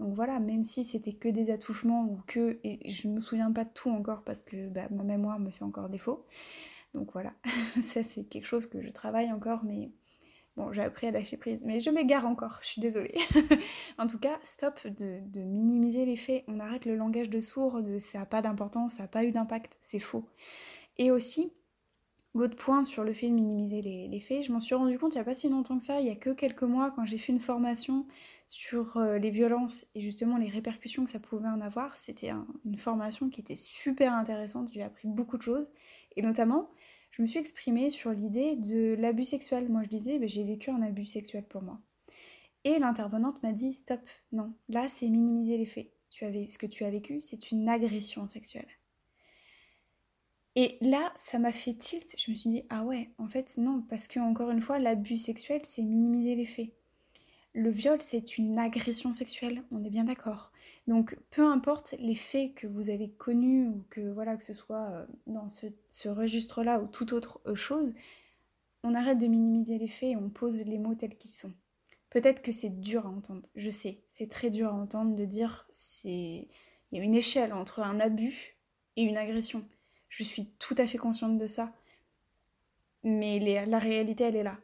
donc 0.00 0.14
voilà, 0.14 0.40
même 0.40 0.64
si 0.64 0.82
c'était 0.82 1.12
que 1.12 1.28
des 1.28 1.52
attouchements 1.52 2.02
ou 2.06 2.20
que, 2.26 2.58
et 2.64 2.90
je 2.90 3.06
me 3.06 3.20
souviens 3.20 3.52
pas 3.52 3.64
de 3.64 3.72
tout 3.72 3.90
encore 3.90 4.24
parce 4.24 4.42
que 4.42 4.68
bah, 4.68 4.88
ma 4.90 5.04
mémoire 5.04 5.38
me 5.38 5.50
fait 5.50 5.64
encore 5.64 5.88
défaut. 5.88 6.26
Donc 6.94 7.12
voilà, 7.12 7.32
ça 7.82 8.02
c'est 8.02 8.24
quelque 8.24 8.46
chose 8.46 8.66
que 8.66 8.82
je 8.82 8.90
travaille 8.90 9.32
encore, 9.32 9.64
mais 9.64 9.90
Bon, 10.56 10.70
j'ai 10.70 10.82
appris 10.82 11.06
à 11.06 11.10
lâcher 11.10 11.38
prise, 11.38 11.64
mais 11.64 11.80
je 11.80 11.88
m'égare 11.88 12.26
encore, 12.26 12.58
je 12.60 12.66
suis 12.66 12.80
désolée. 12.80 13.14
en 13.98 14.06
tout 14.06 14.18
cas, 14.18 14.38
stop 14.42 14.86
de, 14.86 15.40
minimiser 15.40 16.04
les 16.04 16.16
faits. 16.16 16.44
On 16.46 16.60
arrête 16.60 16.84
le 16.84 16.94
langage 16.94 17.30
de 17.30 17.40
sourd, 17.40 17.80
ça 17.98 18.18
n'a 18.18 18.26
pas 18.26 18.42
d'importance, 18.42 18.94
ça 18.94 19.04
n'a 19.04 19.08
pas 19.08 19.24
eu 19.24 19.32
d'impact, 19.32 19.78
c'est 19.80 19.98
faux. 19.98 20.28
Et 20.98 21.10
aussi, 21.10 21.54
l'autre 22.34 22.56
point 22.56 22.84
sur 22.84 23.02
le 23.02 23.14
fait 23.14 23.28
de 23.28 23.32
minimiser 23.32 23.80
les, 23.80 24.20
faits, 24.20 24.44
je 24.44 24.52
m'en 24.52 24.60
suis 24.60 24.74
rendu 24.74 24.98
compte 24.98 25.14
il 25.14 25.16
n'y 25.16 25.22
a 25.22 25.24
pas 25.24 25.32
si 25.32 25.48
longtemps 25.48 25.78
que 25.78 25.84
ça, 25.84 26.00
il 26.00 26.06
y 26.06 26.10
a 26.10 26.16
que 26.16 26.30
quelques 26.30 26.64
mois, 26.64 26.90
quand 26.90 27.06
j'ai 27.06 27.16
fait 27.16 27.32
une 27.32 27.40
formation 27.40 28.06
sur 28.46 28.98
euh, 28.98 29.16
les 29.16 29.30
violences 29.30 29.86
et 29.94 30.02
justement 30.02 30.36
les 30.36 30.50
répercussions 30.50 31.04
que 31.04 31.10
ça 31.10 31.18
pouvait 31.18 31.48
en 31.48 31.62
avoir. 31.62 31.96
C'était 31.96 32.32
une 32.66 32.76
formation 32.76 33.30
qui 33.30 33.40
était 33.40 33.56
super 33.56 34.12
intéressante, 34.12 34.70
j'ai 34.74 34.82
appris 34.82 35.08
beaucoup 35.08 35.38
de 35.38 35.42
choses, 35.42 35.70
et 36.16 36.22
notamment 36.22 36.70
je 37.12 37.20
me 37.20 37.26
suis 37.26 37.38
exprimée 37.38 37.90
sur 37.90 38.10
l'idée 38.10 38.56
de 38.56 38.96
l'abus 38.98 39.24
sexuel. 39.24 39.68
Moi, 39.68 39.82
je 39.84 39.88
disais, 39.88 40.18
bah, 40.18 40.26
j'ai 40.26 40.44
vécu 40.44 40.70
un 40.70 40.80
abus 40.80 41.04
sexuel 41.04 41.44
pour 41.44 41.62
moi. 41.62 41.78
Et 42.64 42.78
l'intervenante 42.78 43.42
m'a 43.42 43.52
dit, 43.52 43.74
stop, 43.74 44.00
non, 44.32 44.54
là, 44.68 44.88
c'est 44.88 45.08
minimiser 45.08 45.58
les 45.58 45.66
faits. 45.66 45.92
Tu 46.10 46.24
avais, 46.24 46.46
ce 46.46 46.58
que 46.58 46.66
tu 46.66 46.84
as 46.84 46.90
vécu, 46.90 47.20
c'est 47.20 47.50
une 47.50 47.68
agression 47.68 48.26
sexuelle. 48.28 48.68
Et 50.54 50.78
là, 50.80 51.12
ça 51.16 51.38
m'a 51.38 51.52
fait 51.52 51.74
tilt. 51.74 52.14
Je 52.18 52.30
me 52.30 52.36
suis 52.36 52.50
dit, 52.50 52.62
ah 52.70 52.84
ouais, 52.84 53.10
en 53.18 53.28
fait, 53.28 53.56
non, 53.58 53.82
parce 53.88 54.08
que, 54.08 54.18
encore 54.18 54.50
une 54.50 54.60
fois, 54.60 54.78
l'abus 54.78 55.16
sexuel, 55.16 55.60
c'est 55.64 55.82
minimiser 55.82 56.34
les 56.34 56.46
faits. 56.46 56.72
Le 57.54 57.68
viol, 57.68 58.00
c'est 58.00 58.38
une 58.38 58.58
agression 58.58 59.12
sexuelle, 59.12 59.62
on 59.70 59.84
est 59.84 59.90
bien 59.90 60.04
d'accord. 60.04 60.52
Donc, 60.86 61.18
peu 61.30 61.44
importe 61.44 61.94
les 61.98 62.14
faits 62.14 62.54
que 62.54 62.66
vous 62.66 62.88
avez 62.88 63.10
connus 63.10 63.68
ou 63.68 63.84
que 63.90 64.00
voilà 64.00 64.36
que 64.36 64.42
ce 64.42 64.54
soit 64.54 64.88
euh, 64.90 65.06
dans 65.26 65.48
ce, 65.50 66.08
registre-là 66.08 66.80
ou 66.80 66.86
toute 66.86 67.12
autre 67.12 67.40
euh, 67.46 67.54
chose, 67.54 67.92
on 68.84 68.94
arrête 68.94 69.18
de 69.18 69.26
minimiser 69.26 69.76
les 69.78 69.88
faits 69.88 70.12
et 70.12 70.16
on 70.16 70.30
pose 70.30 70.64
les 70.64 70.78
mots 70.78 70.94
tels 70.94 71.16
qu'ils 71.16 71.30
sont. 71.30 71.52
Peut-être 72.08 72.42
que 72.42 72.52
c'est 72.52 72.80
dur 72.80 73.06
à 73.06 73.10
entendre, 73.10 73.48
je 73.54 73.70
sais, 73.70 74.00
c'est 74.08 74.30
très 74.30 74.50
dur 74.50 74.68
à 74.70 74.74
entendre 74.74 75.14
de 75.14 75.24
dire 75.24 75.66
c'est 75.72 76.48
il 76.90 76.98
y 76.98 77.00
a 77.00 77.04
une 77.04 77.14
échelle 77.14 77.52
entre 77.52 77.80
un 77.80 78.00
abus 78.00 78.56
et 78.96 79.02
une 79.02 79.16
agression. 79.16 79.64
Je 80.08 80.24
suis 80.24 80.46
tout 80.58 80.74
à 80.78 80.86
fait 80.86 80.98
consciente 80.98 81.38
de 81.38 81.46
ça. 81.46 81.72
Mais 83.02 83.38
la 83.66 83.78
réalité, 83.78 84.24
elle 84.24 84.36
est 84.36 84.42
là 84.42 84.58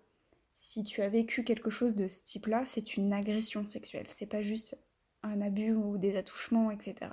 si 0.60 0.82
tu 0.82 1.02
as 1.02 1.08
vécu 1.08 1.44
quelque 1.44 1.70
chose 1.70 1.94
de 1.94 2.08
ce 2.08 2.20
type-là, 2.24 2.64
c'est 2.66 2.96
une 2.96 3.12
agression 3.12 3.64
sexuelle. 3.64 4.06
C'est 4.08 4.26
pas 4.26 4.42
juste 4.42 4.76
un 5.22 5.40
abus 5.40 5.72
ou 5.72 5.98
des 5.98 6.16
attouchements, 6.16 6.72
etc. 6.72 7.12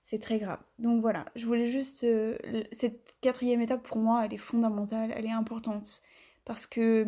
C'est 0.00 0.18
très 0.20 0.38
grave. 0.38 0.60
Donc 0.78 1.02
voilà, 1.02 1.26
je 1.36 1.44
voulais 1.44 1.66
juste. 1.66 2.04
Euh, 2.04 2.38
cette 2.72 3.14
quatrième 3.20 3.60
étape, 3.60 3.82
pour 3.82 3.98
moi, 3.98 4.24
elle 4.24 4.32
est 4.32 4.38
fondamentale, 4.38 5.12
elle 5.14 5.26
est 5.26 5.32
importante. 5.32 6.00
Parce 6.46 6.66
que 6.66 7.06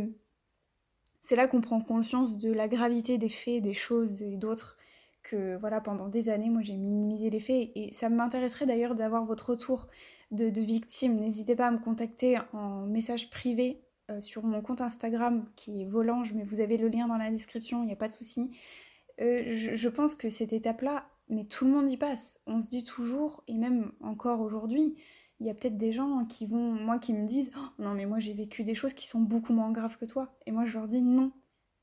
c'est 1.23 1.35
là 1.37 1.49
qu'on 1.49 1.63
prend 1.63 1.81
conscience 1.81 2.37
de 2.37 2.53
la 2.53 2.69
gravité 2.69 3.17
des 3.17 3.31
faits, 3.31 3.63
des 3.63 3.73
choses 3.73 4.23
et 4.23 4.37
d'autres. 4.37 4.77
Que 5.23 5.57
voilà, 5.57 5.81
pendant 5.81 6.09
des 6.09 6.29
années, 6.29 6.51
moi 6.51 6.61
j'ai 6.61 6.77
minimisé 6.77 7.31
les 7.31 7.41
faits. 7.41 7.71
Et 7.75 7.91
ça 7.93 8.11
m'intéresserait 8.11 8.67
d'ailleurs 8.67 8.95
d'avoir 8.95 9.25
votre 9.25 9.49
retour 9.51 9.89
de, 10.31 10.51
de 10.51 10.61
victime. 10.61 11.19
N'hésitez 11.19 11.57
pas 11.57 11.69
à 11.69 11.71
me 11.71 11.79
contacter 11.79 12.37
en 12.53 12.85
message 12.85 13.31
privé 13.31 13.81
euh, 14.11 14.21
sur 14.21 14.45
mon 14.45 14.63
compte 14.63 14.81
Instagram 14.81 15.47
qui 15.57 15.83
est 15.83 15.85
Volange, 15.85 16.33
mais 16.33 16.45
vous 16.45 16.61
avez 16.61 16.77
le 16.77 16.89
lien 16.89 17.07
dans 17.07 17.17
la 17.17 17.31
description, 17.31 17.83
il 17.83 17.87
n'y 17.87 17.93
a 17.93 17.97
pas 17.97 18.09
de 18.09 18.13
souci. 18.13 18.51
Euh, 19.21 19.43
je, 19.53 19.89
pense 19.89 20.15
que 20.15 20.31
cette 20.31 20.53
étape-là, 20.53 21.07
mais 21.29 21.45
tout 21.45 21.65
le 21.65 21.73
monde 21.73 21.91
y 21.91 21.97
passe. 21.97 22.41
On 22.47 22.61
se 22.61 22.69
dit 22.69 22.85
toujours, 22.85 23.43
et 23.49 23.55
même 23.59 23.93
encore 24.01 24.41
aujourd'hui, 24.41 24.95
il 25.41 25.47
y 25.47 25.51
a 25.51 25.55
peut-être 25.55 25.77
des 25.77 25.93
gens 25.93 26.25
qui 26.25 26.47
vont, 26.47 26.73
moi, 26.73 26.99
qui 26.99 27.13
me 27.13 27.27
disent 27.27 27.51
oh, 27.57 27.83
Non, 27.83 27.95
mais 27.95 28.07
moi 28.07 28.19
j'ai 28.19 28.33
vécu 28.33 28.65
des 28.65 28.75
choses 28.75 28.95
qui 28.95 29.07
sont 29.07 29.21
beaucoup 29.21 29.53
moins 29.53 29.73
graves 29.73 29.97
que 29.97 30.05
toi. 30.05 30.37
Et 30.47 30.53
moi 30.53 30.65
je 30.65 30.79
leur 30.79 30.87
dis 30.87 31.03
Non, 31.03 31.33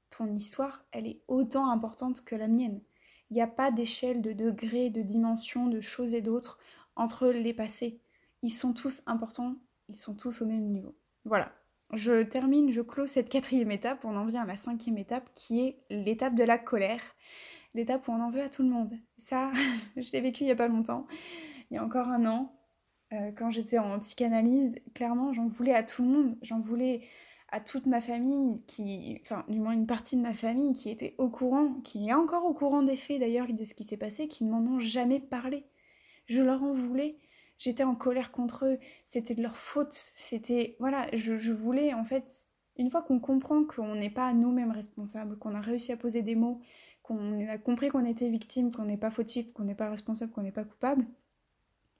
ton 0.10 0.34
histoire, 0.34 0.86
elle 0.92 1.08
est 1.08 1.22
autant 1.28 1.70
importante 1.70 2.24
que 2.24 2.36
la 2.36 2.48
mienne. 2.48 2.82
Il 3.30 3.34
n'y 3.34 3.42
a 3.42 3.48
pas 3.48 3.72
d'échelle, 3.72 4.22
de 4.22 4.34
degré, 4.34 4.90
de 4.90 5.02
dimension, 5.02 5.68
de 5.68 5.82
choses 5.82 6.14
et 6.16 6.22
d'autres 6.22 6.60
entre 6.96 7.28
les 7.28 7.54
passés. 7.54 8.00
Ils 8.42 8.54
sont 8.54 8.74
tous 8.74 9.02
importants, 9.06 9.56
ils 9.90 9.98
sont 9.98 10.16
tous 10.16 10.42
au 10.42 10.46
même 10.46 10.68
niveau. 10.70 10.96
Voilà, 11.26 11.52
je 11.94 12.24
termine, 12.24 12.72
je 12.72 12.82
clôt 12.82 13.08
cette 13.08 13.30
quatrième 13.30 13.72
étape, 13.72 14.06
on 14.06 14.16
en 14.16 14.26
vient 14.26 14.44
à 14.44 14.48
la 14.48 14.58
cinquième 14.58 14.98
étape 14.98 15.30
qui 15.36 15.62
est 15.62 15.78
l'étape 15.90 16.36
de 16.36 16.44
la 16.44 16.58
colère. 16.58 17.02
L'étape 17.74 18.08
où 18.08 18.12
on 18.12 18.22
en 18.22 18.30
veut 18.30 18.42
à 18.42 18.50
tout 18.50 18.64
le 18.64 18.70
monde. 18.70 18.94
Ça, 19.18 19.52
je 19.98 20.12
l'ai 20.12 20.22
vécu 20.22 20.44
il 20.44 20.46
n'y 20.48 20.52
a 20.52 20.56
pas 20.56 20.68
longtemps, 20.68 21.08
il 21.70 21.76
y 21.76 21.78
a 21.78 21.84
encore 21.84 22.08
un 22.08 22.26
an, 22.26 22.56
euh, 23.14 23.32
quand 23.32 23.52
j'étais 23.52 23.78
en 23.78 24.00
psychanalyse, 24.00 24.76
clairement 24.94 25.32
j'en 25.32 25.46
voulais 25.46 25.74
à 25.74 25.84
tout 25.84 26.04
le 26.04 26.10
monde, 26.10 26.38
j'en 26.42 26.60
voulais 26.60 27.02
à 27.50 27.60
toute 27.60 27.86
ma 27.86 28.02
famille, 28.02 28.62
qui, 28.68 29.20
enfin 29.22 29.46
du 29.48 29.60
moins 29.60 29.74
une 29.74 29.86
partie 29.86 30.18
de 30.18 30.22
ma 30.22 30.34
famille 30.34 30.74
qui 30.74 30.90
était 30.90 31.16
au 31.18 31.30
courant, 31.30 31.76
qui 31.84 32.10
est 32.10 32.14
encore 32.14 32.46
au 32.46 32.54
courant 32.54 32.82
des 32.82 32.96
faits 32.96 33.20
d'ailleurs 33.20 33.48
de 33.48 33.64
ce 33.64 33.74
qui 33.74 33.84
s'est 33.84 33.98
passé, 33.98 34.28
qui 34.28 34.44
ne 34.44 34.52
m'en 34.52 34.60
ont 34.60 34.80
jamais 34.80 35.20
parlé. 35.20 35.66
Je 36.26 36.42
leur 36.42 36.64
en 36.64 36.72
voulais 36.72 37.20
j'étais 37.58 37.84
en 37.84 37.96
colère 37.96 38.32
contre 38.32 38.66
eux, 38.66 38.80
c'était 39.06 39.36
de 39.36 39.42
leur 39.42 39.58
faute, 39.58 39.94
c'était... 39.94 40.76
Voilà, 40.80 41.08
je, 41.14 41.52
voulais 41.52 41.94
en 41.94 42.04
fait, 42.04 42.50
une 42.78 42.90
fois 42.90 43.02
qu'on 43.02 43.20
comprend 43.20 43.64
qu'on 43.64 43.96
n'est 43.96 44.10
pas 44.10 44.34
nous-mêmes 44.34 44.72
responsables, 44.72 45.38
qu'on 45.38 45.56
a 45.56 45.62
réussi 45.62 45.92
à 45.92 45.98
poser 45.98 46.22
des 46.22 46.36
mots, 46.36 46.62
qu'on 47.04 47.48
a 47.48 47.58
compris 47.58 47.90
qu'on 47.90 48.06
était 48.06 48.30
victime, 48.30 48.72
qu'on 48.72 48.86
n'est 48.86 48.98
pas 48.98 49.12
fautif, 49.12 49.54
qu'on 49.54 49.64
n'est 49.64 49.76
pas 49.76 49.90
responsable, 49.90 50.32
qu'on 50.32 50.44
n'est 50.44 50.52
pas 50.52 50.64
coupable, 50.64 51.06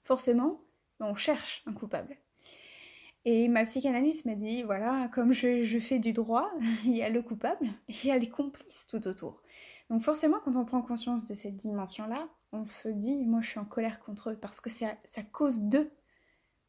forcément, 0.04 0.60
on 1.00 1.14
cherche 1.14 1.62
un 1.66 1.72
coupable. 1.72 2.16
Et 3.24 3.48
ma 3.48 3.64
psychanalyste 3.64 4.24
m'a 4.24 4.36
dit, 4.36 4.62
voilà, 4.62 5.08
comme 5.12 5.32
je, 5.32 5.64
je, 5.64 5.78
fais 5.80 5.98
du 5.98 6.12
droit, 6.12 6.48
il 6.84 6.96
y 6.96 7.02
a 7.02 7.10
le 7.10 7.22
coupable, 7.22 7.66
il 7.88 8.06
y 8.06 8.10
a 8.12 8.18
les 8.18 8.28
complices 8.28 8.86
tout 8.86 9.06
autour. 9.08 9.42
Donc 9.90 10.02
forcément, 10.02 10.38
quand 10.44 10.56
on 10.56 10.64
prend 10.64 10.80
conscience 10.82 11.24
de 11.24 11.34
cette 11.34 11.56
dimension-là, 11.56 12.28
on 12.56 12.64
se 12.64 12.88
dit, 12.88 13.16
moi 13.24 13.40
je 13.40 13.48
suis 13.48 13.58
en 13.58 13.64
colère 13.64 14.00
contre 14.00 14.30
eux 14.30 14.36
parce 14.36 14.60
que 14.60 14.70
c'est 14.70 14.86
à, 14.86 15.22
cause 15.32 15.60
d'eux 15.60 15.90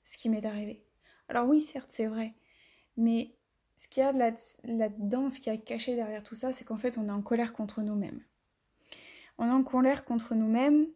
ce 0.04 0.18
qui 0.18 0.30
m'est 0.30 0.46
arrivé. 0.46 0.84
Alors 1.30 1.48
oui, 1.48 1.60
certes, 1.60 1.90
c'est 1.90 2.08
vrai, 2.08 2.34
mais 2.96 3.36
ce 3.76 3.88
qu'il 3.88 4.02
y 4.02 4.06
a 4.06 4.12
là-dedans, 4.12 5.30
ce 5.30 5.40
qui 5.40 5.50
a 5.50 5.58
caché 5.58 5.96
derrière 5.96 6.24
tout 6.24 6.36
ça, 6.36 6.52
c'est 6.52 6.66
qu'en 6.66 6.78
fait, 6.78 6.98
on 6.98 7.08
est 7.08 7.12
en 7.12 7.22
colère 7.22 7.54
contre 7.54 7.82
nous-mêmes. 7.82 8.22
On 9.38 9.48
est 9.48 9.54
en 9.54 9.64
colère 9.64 10.06
contre 10.06 10.34
nous-mêmes 10.34 10.88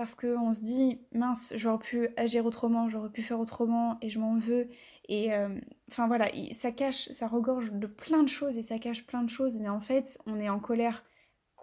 parce 0.00 0.14
qu'on 0.14 0.52
se 0.54 0.60
dit, 0.60 0.98
mince, 1.12 1.52
j'aurais 1.56 1.78
pu 1.78 2.08
agir 2.16 2.46
autrement, 2.46 2.88
j'aurais 2.88 3.10
pu 3.10 3.22
faire 3.22 3.38
autrement, 3.38 3.98
et 4.00 4.08
je 4.08 4.18
m'en 4.18 4.38
veux. 4.38 4.68
Et 5.08 5.34
euh, 5.34 5.60
enfin 5.90 6.06
voilà, 6.06 6.26
ça 6.52 6.72
cache, 6.72 7.10
ça 7.10 7.26
regorge 7.26 7.72
de 7.72 7.86
plein 7.86 8.22
de 8.22 8.28
choses, 8.28 8.56
et 8.56 8.62
ça 8.62 8.78
cache 8.78 9.04
plein 9.04 9.22
de 9.22 9.28
choses, 9.28 9.58
mais 9.58 9.68
en 9.68 9.80
fait, 9.80 10.18
on 10.24 10.38
est 10.38 10.48
en 10.48 10.58
colère 10.58 11.04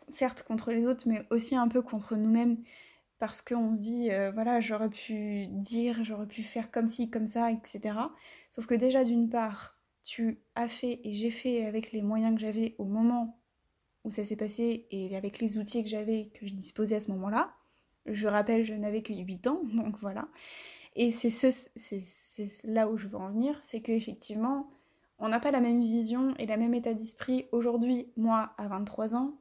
certes 0.08 0.44
contre 0.44 0.72
les 0.72 0.86
autres, 0.86 1.04
mais 1.08 1.26
aussi 1.30 1.56
un 1.56 1.68
peu 1.68 1.82
contre 1.82 2.16
nous-mêmes, 2.16 2.58
parce 3.20 3.42
qu'on 3.42 3.76
se 3.76 3.82
dit, 3.82 4.12
euh, 4.12 4.32
voilà, 4.32 4.60
j'aurais 4.60 4.90
pu 4.90 5.48
dire, 5.48 6.04
j'aurais 6.04 6.28
pu 6.28 6.44
faire 6.44 6.72
comme 6.72 6.88
ci, 6.88 7.10
comme 7.10 7.26
ça, 7.26 7.52
etc. 7.52 7.98
Sauf 8.50 8.68
que 8.68 8.76
déjà, 8.76 9.04
d'une 9.04 9.30
part, 9.30 9.78
tu 10.04 10.40
as 10.56 10.68
fait 10.68 11.02
et 11.04 11.14
j'ai 11.14 11.32
fait 11.32 11.66
avec 11.66 11.92
les 11.92 12.02
moyens 12.02 12.36
que 12.36 12.42
j'avais 12.42 12.76
au 12.78 12.86
moment 12.86 13.40
où 14.04 14.12
ça 14.12 14.24
s'est 14.24 14.36
passé 14.36 14.88
et 14.92 15.18
avec 15.18 15.40
les 15.40 15.58
outils 15.58 15.84
que 15.84 15.90
j'avais, 15.90 16.30
que 16.34 16.48
je 16.48 16.54
disposais 16.54 16.96
à 16.96 17.00
ce 17.00 17.12
moment-là. 17.12 17.54
Je 18.06 18.28
rappelle, 18.28 18.64
je 18.64 18.74
n'avais 18.74 19.02
que 19.02 19.14
8 19.14 19.48
ans, 19.48 19.62
donc 19.74 19.98
voilà. 20.00 20.28
Et 20.96 21.12
c'est 21.12 21.30
ce, 21.30 21.48
là 22.68 22.90
où 22.90 22.98
je 22.98 23.08
veux 23.08 23.18
en 23.18 23.30
venir, 23.30 23.58
c'est 23.62 23.82
qu'effectivement, 23.82 24.70
on 25.20 25.30
n'a 25.30 25.40
pas 25.40 25.52
la 25.52 25.60
même 25.60 25.82
vision 25.82 26.34
et 26.38 26.46
la 26.46 26.58
même 26.58 26.74
état 26.74 26.94
d'esprit 26.94 27.46
aujourd'hui, 27.52 28.08
moi, 28.16 28.54
à 28.58 28.68
23 28.68 29.16
ans, 29.16 29.38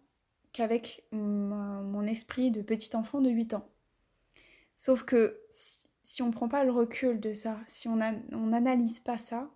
qu'avec 0.57 1.05
mon 1.13 2.07
esprit 2.07 2.51
de 2.51 2.63
petit 2.63 2.97
enfant 2.97 3.21
de 3.21 3.29
8 3.29 3.53
ans. 3.53 3.69
Sauf 4.75 5.03
que 5.03 5.39
si, 6.03 6.23
on 6.23 6.29
ne 6.29 6.33
prend 6.33 6.49
pas 6.49 6.65
le 6.65 6.73
recul 6.73 7.21
de 7.21 7.35
ça, 7.35 7.59
si 7.67 7.89
on 7.89 7.97
n'analyse 7.97 9.01
pas 9.01 9.19
ça, 9.19 9.51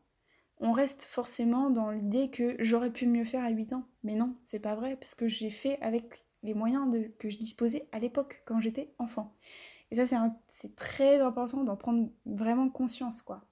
on 0.59 0.73
reste 0.73 1.05
forcément 1.05 1.71
dans 1.71 1.91
l'idée 1.91 2.29
que 2.29 2.55
j'aurais 2.59 2.93
pu 2.93 3.07
mieux 3.07 3.25
faire 3.25 3.45
à 3.45 3.49
8 3.49 3.73
ans. 3.73 3.85
Mais 4.03 4.15
non, 4.15 4.37
c'est 4.45 4.59
pas 4.59 4.75
vrai, 4.75 4.97
parce 4.97 5.15
que 5.15 5.27
j'ai 5.27 5.51
fait 5.51 5.81
avec 5.81 6.27
les 6.43 6.53
moyens 6.53 6.95
que 7.19 7.31
je 7.31 7.39
disposais 7.39 7.89
à 7.93 7.99
l'époque, 7.99 8.43
quand 8.45 8.61
j'étais 8.61 8.93
enfant. 8.99 9.35
Et 9.91 9.97
ça, 9.97 10.05
c'est 10.49 10.77
très 10.77 11.19
important 11.21 11.65
d'en 11.65 11.77
prendre 11.77 12.11
vraiment 12.27 12.69
conscience, 12.69 13.23
quoi. 13.23 13.47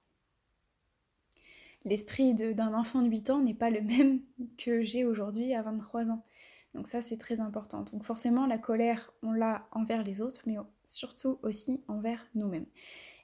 L'esprit 1.83 2.35
d'un 2.35 2.75
enfant 2.75 3.01
de 3.01 3.09
8 3.09 3.31
ans 3.31 3.39
n'est 3.41 3.55
pas 3.55 3.71
le 3.71 3.81
même 3.97 4.21
que 4.59 4.83
j'ai 4.83 5.03
aujourd'hui 5.03 5.55
à 5.55 5.63
23 5.63 6.11
ans. 6.11 6.23
Donc 6.73 6.87
ça, 6.87 7.01
c'est 7.01 7.17
très 7.17 7.39
important. 7.39 7.81
Donc 7.81 8.03
forcément, 8.03 8.45
la 8.45 8.57
colère, 8.57 9.13
on 9.23 9.31
l'a 9.31 9.67
envers 9.71 10.03
les 10.03 10.21
autres, 10.21 10.41
mais 10.45 10.57
surtout 10.83 11.39
aussi 11.41 11.83
envers 11.87 12.27
nous-mêmes. 12.35 12.67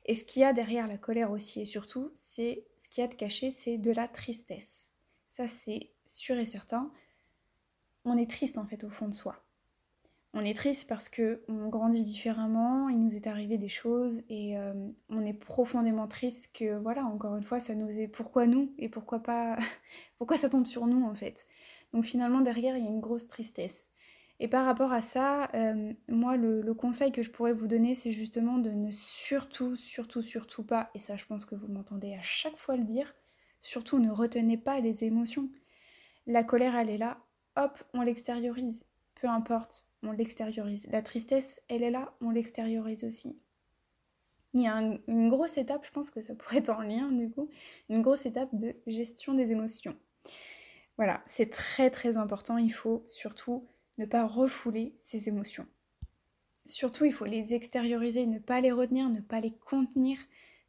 Et 0.05 0.15
ce 0.15 0.23
qu'il 0.23 0.41
y 0.41 0.45
a 0.45 0.53
derrière 0.53 0.87
la 0.87 0.97
colère 0.97 1.31
aussi 1.31 1.61
et 1.61 1.65
surtout, 1.65 2.11
c'est 2.13 2.65
ce 2.77 2.89
qu'il 2.89 3.01
y 3.01 3.05
a 3.05 3.07
de 3.07 3.15
caché, 3.15 3.49
c'est 3.49 3.77
de 3.77 3.91
la 3.91 4.07
tristesse. 4.07 4.93
Ça, 5.29 5.47
c'est 5.47 5.91
sûr 6.05 6.37
et 6.37 6.45
certain. 6.45 6.91
On 8.03 8.17
est 8.17 8.29
triste 8.29 8.57
en 8.57 8.65
fait 8.65 8.83
au 8.83 8.89
fond 8.89 9.07
de 9.07 9.13
soi. 9.13 9.43
On 10.37 10.41
est 10.41 10.53
triste 10.53 10.87
parce 10.89 11.07
que 11.07 11.43
on 11.47 11.69
grandit 11.69 12.03
différemment, 12.03 12.89
il 12.89 12.99
nous 12.99 13.15
est 13.15 13.25
arrivé 13.25 13.57
des 13.57 13.69
choses 13.69 14.21
et 14.27 14.57
euh, 14.57 14.73
on 15.09 15.25
est 15.25 15.33
profondément 15.33 16.07
triste 16.07 16.51
que 16.53 16.77
voilà, 16.77 17.05
encore 17.05 17.37
une 17.37 17.43
fois, 17.43 17.59
ça 17.61 17.73
nous 17.73 17.97
est 17.97 18.09
pourquoi 18.09 18.45
nous 18.45 18.73
et 18.77 18.89
pourquoi 18.89 19.19
pas 19.19 19.55
pourquoi 20.17 20.35
ça 20.35 20.49
tombe 20.49 20.65
sur 20.65 20.87
nous 20.87 21.05
en 21.05 21.15
fait. 21.15 21.47
Donc 21.95 22.03
finalement 22.03 22.41
derrière, 22.41 22.75
il 22.75 22.83
y 22.83 22.87
a 22.87 22.91
une 22.91 22.99
grosse 22.99 23.25
tristesse. 23.25 23.89
Et 24.41 24.49
par 24.49 24.65
rapport 24.65 24.91
à 24.91 24.99
ça, 24.99 25.49
euh, 25.53 25.93
moi, 26.09 26.35
le, 26.35 26.73
conseil 26.73 27.13
que 27.13 27.23
je 27.23 27.31
pourrais 27.31 27.53
vous 27.53 27.67
donner, 27.67 27.93
c'est 27.93 28.11
justement 28.11 28.57
de 28.57 28.69
ne 28.69 28.91
surtout, 28.91 29.77
surtout, 29.77 30.21
surtout 30.21 30.63
pas, 30.63 30.91
et 30.93 30.99
ça 30.99 31.15
je 31.15 31.25
pense 31.25 31.45
que 31.45 31.55
vous 31.55 31.69
m'entendez 31.69 32.13
à 32.13 32.21
chaque 32.21 32.57
fois 32.57 32.75
le 32.75 32.83
dire, 32.83 33.15
surtout 33.61 33.97
ne 33.97 34.11
retenez 34.11 34.57
pas 34.57 34.81
les 34.81 35.05
émotions. 35.05 35.49
La 36.27 36.43
colère, 36.43 36.75
elle 36.75 36.89
est 36.89 36.97
là, 36.97 37.17
hop, 37.55 37.81
on 37.93 38.01
l'extériorise. 38.01 38.87
Peu 39.15 39.29
importe, 39.29 39.87
on 40.03 40.11
l'extériorise. 40.11 40.87
La 40.91 41.01
tristesse, 41.01 41.61
elle 41.69 41.81
est 41.81 41.91
là, 41.91 42.13
on 42.19 42.29
l'extériorise 42.29 43.05
aussi. 43.05 43.39
Il 44.53 44.63
y 44.63 44.67
a 44.67 44.81
une 45.07 45.29
grosse 45.29 45.57
étape, 45.57 45.85
je 45.85 45.91
pense 45.91 46.09
que 46.09 46.19
ça 46.19 46.35
pourrait 46.35 46.57
être 46.57 46.71
en 46.71 46.81
lien 46.81 47.09
du 47.13 47.29
coup, 47.29 47.49
une 47.87 48.01
grosse 48.01 48.25
étape 48.25 48.53
de 48.53 48.75
gestion 48.85 49.33
des 49.33 49.53
émotions. 49.53 49.95
Voilà, 50.97 51.23
c'est 51.27 51.49
très 51.49 51.89
très 51.89 52.17
important, 52.17 52.57
il 52.57 52.73
faut 52.73 53.03
surtout 53.05 53.67
ne 53.97 54.05
pas 54.05 54.25
refouler 54.25 54.95
ses 54.99 55.27
émotions. 55.27 55.67
Surtout, 56.65 57.05
il 57.05 57.13
faut 57.13 57.25
les 57.25 57.53
extérioriser, 57.53 58.25
ne 58.25 58.39
pas 58.39 58.59
les 58.59 58.71
retenir, 58.71 59.09
ne 59.09 59.21
pas 59.21 59.39
les 59.39 59.51
contenir. 59.51 60.17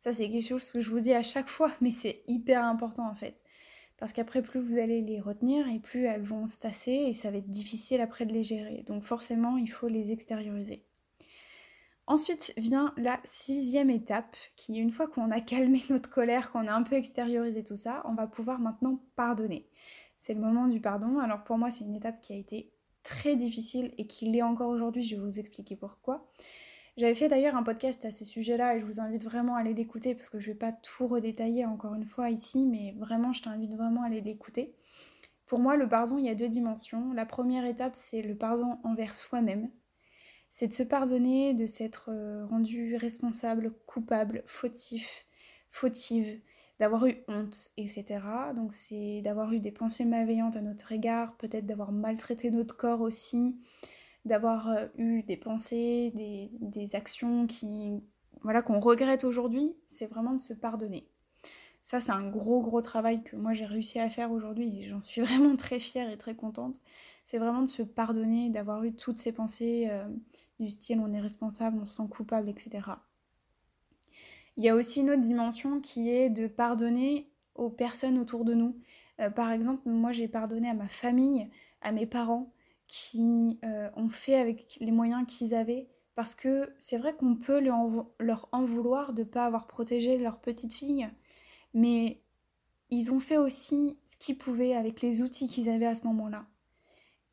Ça, 0.00 0.12
c'est 0.12 0.28
quelque 0.28 0.46
chose 0.46 0.70
que 0.70 0.80
je 0.80 0.90
vous 0.90 1.00
dis 1.00 1.14
à 1.14 1.22
chaque 1.22 1.48
fois, 1.48 1.72
mais 1.80 1.90
c'est 1.90 2.22
hyper 2.28 2.64
important 2.64 3.08
en 3.08 3.14
fait. 3.14 3.44
Parce 3.98 4.12
qu'après, 4.12 4.42
plus 4.42 4.60
vous 4.60 4.78
allez 4.78 5.00
les 5.00 5.20
retenir 5.20 5.66
et 5.68 5.80
plus 5.80 6.04
elles 6.04 6.22
vont 6.22 6.46
se 6.46 6.58
tasser 6.58 6.92
et 6.92 7.12
ça 7.14 7.30
va 7.30 7.38
être 7.38 7.50
difficile 7.50 8.02
après 8.02 8.26
de 8.26 8.34
les 8.34 8.42
gérer. 8.42 8.82
Donc 8.86 9.04
forcément, 9.04 9.56
il 9.56 9.68
faut 9.68 9.88
les 9.88 10.12
extérioriser. 10.12 10.84
Ensuite 12.08 12.52
vient 12.56 12.92
la 12.96 13.18
sixième 13.24 13.90
étape, 13.90 14.36
qui 14.54 14.76
une 14.76 14.92
fois 14.92 15.08
qu'on 15.08 15.30
a 15.30 15.40
calmé 15.40 15.82
notre 15.90 16.10
colère, 16.10 16.52
qu'on 16.52 16.66
a 16.66 16.72
un 16.72 16.82
peu 16.82 16.94
extériorisé 16.94 17.64
tout 17.64 17.76
ça, 17.76 18.02
on 18.04 18.14
va 18.14 18.26
pouvoir 18.26 18.60
maintenant 18.60 19.00
pardonner. 19.16 19.66
C'est 20.18 20.34
le 20.34 20.40
moment 20.40 20.66
du 20.66 20.80
pardon. 20.80 21.18
Alors 21.18 21.44
pour 21.44 21.58
moi, 21.58 21.70
c'est 21.70 21.84
une 21.84 21.94
étape 21.94 22.20
qui 22.20 22.32
a 22.32 22.36
été 22.36 22.72
très 23.02 23.36
difficile 23.36 23.92
et 23.98 24.06
qui 24.06 24.26
l'est 24.26 24.42
encore 24.42 24.68
aujourd'hui, 24.68 25.02
je 25.02 25.14
vais 25.14 25.22
vous 25.22 25.38
expliquer 25.38 25.76
pourquoi. 25.76 26.28
J'avais 26.96 27.14
fait 27.14 27.28
d'ailleurs 27.28 27.56
un 27.56 27.62
podcast 27.62 28.04
à 28.06 28.10
ce 28.10 28.24
sujet-là 28.24 28.76
et 28.76 28.80
je 28.80 28.86
vous 28.86 29.00
invite 29.00 29.22
vraiment 29.22 29.56
à 29.56 29.60
aller 29.60 29.74
l'écouter 29.74 30.14
parce 30.14 30.30
que 30.30 30.40
je 30.40 30.48
ne 30.48 30.54
vais 30.54 30.58
pas 30.58 30.72
tout 30.72 31.06
redétailler 31.06 31.66
encore 31.66 31.94
une 31.94 32.06
fois 32.06 32.30
ici, 32.30 32.64
mais 32.64 32.94
vraiment 32.98 33.32
je 33.32 33.42
t'invite 33.42 33.74
vraiment 33.74 34.02
à 34.02 34.06
aller 34.06 34.22
l'écouter. 34.22 34.74
Pour 35.46 35.60
moi, 35.60 35.76
le 35.76 35.88
pardon, 35.88 36.18
il 36.18 36.24
y 36.24 36.30
a 36.30 36.34
deux 36.34 36.48
dimensions. 36.48 37.12
La 37.12 37.26
première 37.26 37.64
étape, 37.64 37.94
c'est 37.94 38.22
le 38.22 38.34
pardon 38.34 38.78
envers 38.82 39.14
soi-même. 39.14 39.70
C'est 40.48 40.68
de 40.68 40.72
se 40.72 40.82
pardonner, 40.82 41.54
de 41.54 41.66
s'être 41.66 42.08
euh, 42.10 42.46
rendu 42.46 42.96
responsable, 42.96 43.72
coupable, 43.86 44.42
fautif, 44.46 45.26
fautive, 45.70 46.40
d'avoir 46.78 47.06
eu 47.06 47.16
honte, 47.28 47.70
etc. 47.76 48.04
Donc 48.54 48.72
c'est 48.72 49.22
d'avoir 49.22 49.52
eu 49.52 49.60
des 49.60 49.72
pensées 49.72 50.04
malveillantes 50.04 50.56
à 50.56 50.60
notre 50.60 50.92
égard, 50.92 51.36
peut-être 51.36 51.66
d'avoir 51.66 51.92
maltraité 51.92 52.50
notre 52.50 52.76
corps 52.76 53.00
aussi, 53.00 53.56
d'avoir 54.24 54.68
euh, 54.68 54.86
eu 54.98 55.22
des 55.22 55.36
pensées, 55.36 56.12
des, 56.14 56.96
actions 56.96 57.46
qui 57.46 58.02
voilà 58.42 58.62
qu'on 58.62 58.80
regrette 58.80 59.24
aujourd'hui, 59.24 59.74
c'est 59.86 60.06
vraiment 60.06 60.34
de 60.34 60.42
se 60.42 60.54
pardonner. 60.54 61.08
Ça 61.82 62.00
c'est 62.00 62.12
un 62.12 62.28
gros 62.28 62.60
gros 62.60 62.82
travail 62.82 63.22
que 63.22 63.36
moi 63.36 63.52
j'ai 63.54 63.64
réussi 63.66 63.98
à 63.98 64.10
faire 64.10 64.30
aujourd'hui 64.30 64.80
et 64.80 64.88
j'en 64.88 65.00
suis 65.00 65.20
vraiment 65.22 65.56
très 65.56 65.80
fière 65.80 66.10
et 66.10 66.18
très 66.18 66.34
contente. 66.34 66.76
C'est 67.24 67.38
vraiment 67.38 67.62
de 67.62 67.68
se 67.68 67.82
pardonner, 67.82 68.50
d'avoir 68.50 68.84
eu 68.84 68.92
toutes 68.94 69.18
ces 69.18 69.32
pensées 69.32 69.88
euh, 69.90 70.06
du 70.60 70.68
style 70.70 71.00
on 71.00 71.12
est 71.12 71.20
responsable, 71.20 71.78
on 71.80 71.86
se 71.86 71.96
sent 71.96 72.08
coupable, 72.10 72.48
etc. 72.48 72.82
Il 74.56 74.64
y 74.64 74.68
a 74.68 74.74
aussi 74.74 75.00
une 75.00 75.10
autre 75.10 75.22
dimension 75.22 75.80
qui 75.80 76.10
est 76.10 76.30
de 76.30 76.46
pardonner 76.46 77.30
aux 77.54 77.70
personnes 77.70 78.18
autour 78.18 78.44
de 78.44 78.54
nous. 78.54 78.76
Euh, 79.20 79.30
par 79.30 79.52
exemple, 79.52 79.88
moi 79.88 80.12
j'ai 80.12 80.28
pardonné 80.28 80.68
à 80.70 80.74
ma 80.74 80.88
famille, 80.88 81.48
à 81.82 81.92
mes 81.92 82.06
parents, 82.06 82.52
qui 82.88 83.58
euh, 83.64 83.90
ont 83.96 84.08
fait 84.08 84.36
avec 84.36 84.78
les 84.80 84.92
moyens 84.92 85.26
qu'ils 85.26 85.54
avaient. 85.54 85.88
Parce 86.14 86.34
que 86.34 86.72
c'est 86.78 86.96
vrai 86.96 87.14
qu'on 87.14 87.36
peut 87.36 87.60
leur 87.60 88.48
en 88.52 88.64
vouloir 88.64 89.12
de 89.12 89.22
ne 89.22 89.26
pas 89.26 89.44
avoir 89.44 89.66
protégé 89.66 90.16
leur 90.16 90.40
petite 90.40 90.72
fille, 90.72 91.06
mais 91.74 92.22
ils 92.90 93.12
ont 93.12 93.20
fait 93.20 93.36
aussi 93.36 93.98
ce 94.06 94.16
qu'ils 94.16 94.38
pouvaient 94.38 94.74
avec 94.74 95.02
les 95.02 95.20
outils 95.20 95.48
qu'ils 95.48 95.68
avaient 95.68 95.86
à 95.86 95.94
ce 95.94 96.06
moment-là. 96.06 96.46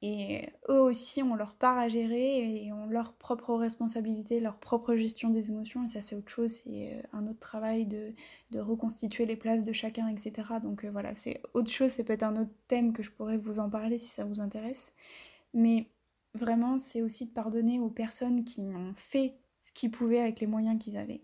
Et 0.06 0.50
eux 0.68 0.82
aussi 0.82 1.24
ont 1.24 1.34
leur 1.34 1.56
part 1.56 1.78
à 1.78 1.88
gérer 1.88 2.66
et 2.66 2.74
ont 2.74 2.88
leur 2.88 3.14
propre 3.14 3.54
responsabilité, 3.54 4.42
leur 4.42 4.58
propre 4.58 4.96
gestion 4.96 5.30
des 5.30 5.50
émotions. 5.50 5.86
Et 5.86 5.88
ça, 5.88 6.02
c'est 6.02 6.18
autre 6.18 6.30
chose, 6.30 6.52
c'est 6.52 6.92
euh, 6.92 7.02
un 7.14 7.26
autre 7.26 7.40
travail 7.40 7.86
de, 7.86 8.14
reconstituer 8.54 9.26
les 9.26 9.38
places 9.38 9.64
de 9.64 9.72
chacun, 9.72 10.10
etc. 10.10 10.34
Donc 10.62 10.84
euh, 10.84 10.92
voilà, 10.92 11.14
c'est 11.16 11.42
autre 11.54 11.72
chose, 11.72 11.90
c'est 11.90 12.04
peut-être 12.04 12.24
un 12.24 12.36
autre 12.36 12.52
thème 12.68 12.92
que 12.92 13.02
je 13.02 13.12
pourrais 13.12 13.38
vous 13.38 13.60
en 13.60 13.70
parler 13.70 13.98
si 13.98 14.10
ça 14.10 14.26
vous 14.26 14.42
intéresse. 14.42 14.94
Mais 15.54 15.88
vraiment, 16.34 16.80
c'est 16.80 17.02
aussi 17.02 17.26
de 17.26 17.32
pardonner 17.32 17.80
aux 17.80 17.90
personnes 17.90 18.44
qui 18.44 18.60
ont 18.60 18.94
fait 18.98 19.38
ce 19.62 19.72
qu'ils 19.72 19.92
pouvaient 19.92 20.20
avec 20.20 20.42
les 20.42 20.48
moyens 20.48 20.84
qu'ils 20.84 20.98
avaient. 20.98 21.22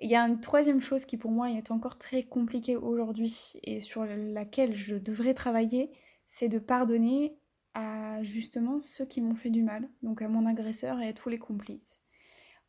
Il 0.00 0.08
y 0.08 0.16
a 0.16 0.22
une 0.26 0.40
troisième 0.40 0.80
chose 0.80 1.04
qui 1.04 1.18
pour 1.18 1.32
moi 1.32 1.50
est 1.50 1.70
encore 1.70 1.98
très 1.98 2.22
compliquée 2.22 2.76
aujourd'hui 2.76 3.52
et 3.62 3.80
sur 3.80 4.06
laquelle 4.06 4.74
je 4.74 4.96
devrais 4.96 5.34
travailler, 5.34 5.90
c'est 6.26 6.48
de 6.48 6.58
pardonner 6.58 7.36
à 7.74 8.22
justement 8.22 8.80
ceux 8.80 9.06
qui 9.06 9.20
m'ont 9.20 9.34
fait 9.34 9.50
du 9.50 9.62
mal, 9.62 9.88
donc 10.02 10.22
à 10.22 10.28
mon 10.28 10.46
agresseur 10.46 11.00
et 11.00 11.08
à 11.08 11.12
tous 11.12 11.28
les 11.28 11.38
complices. 11.38 12.00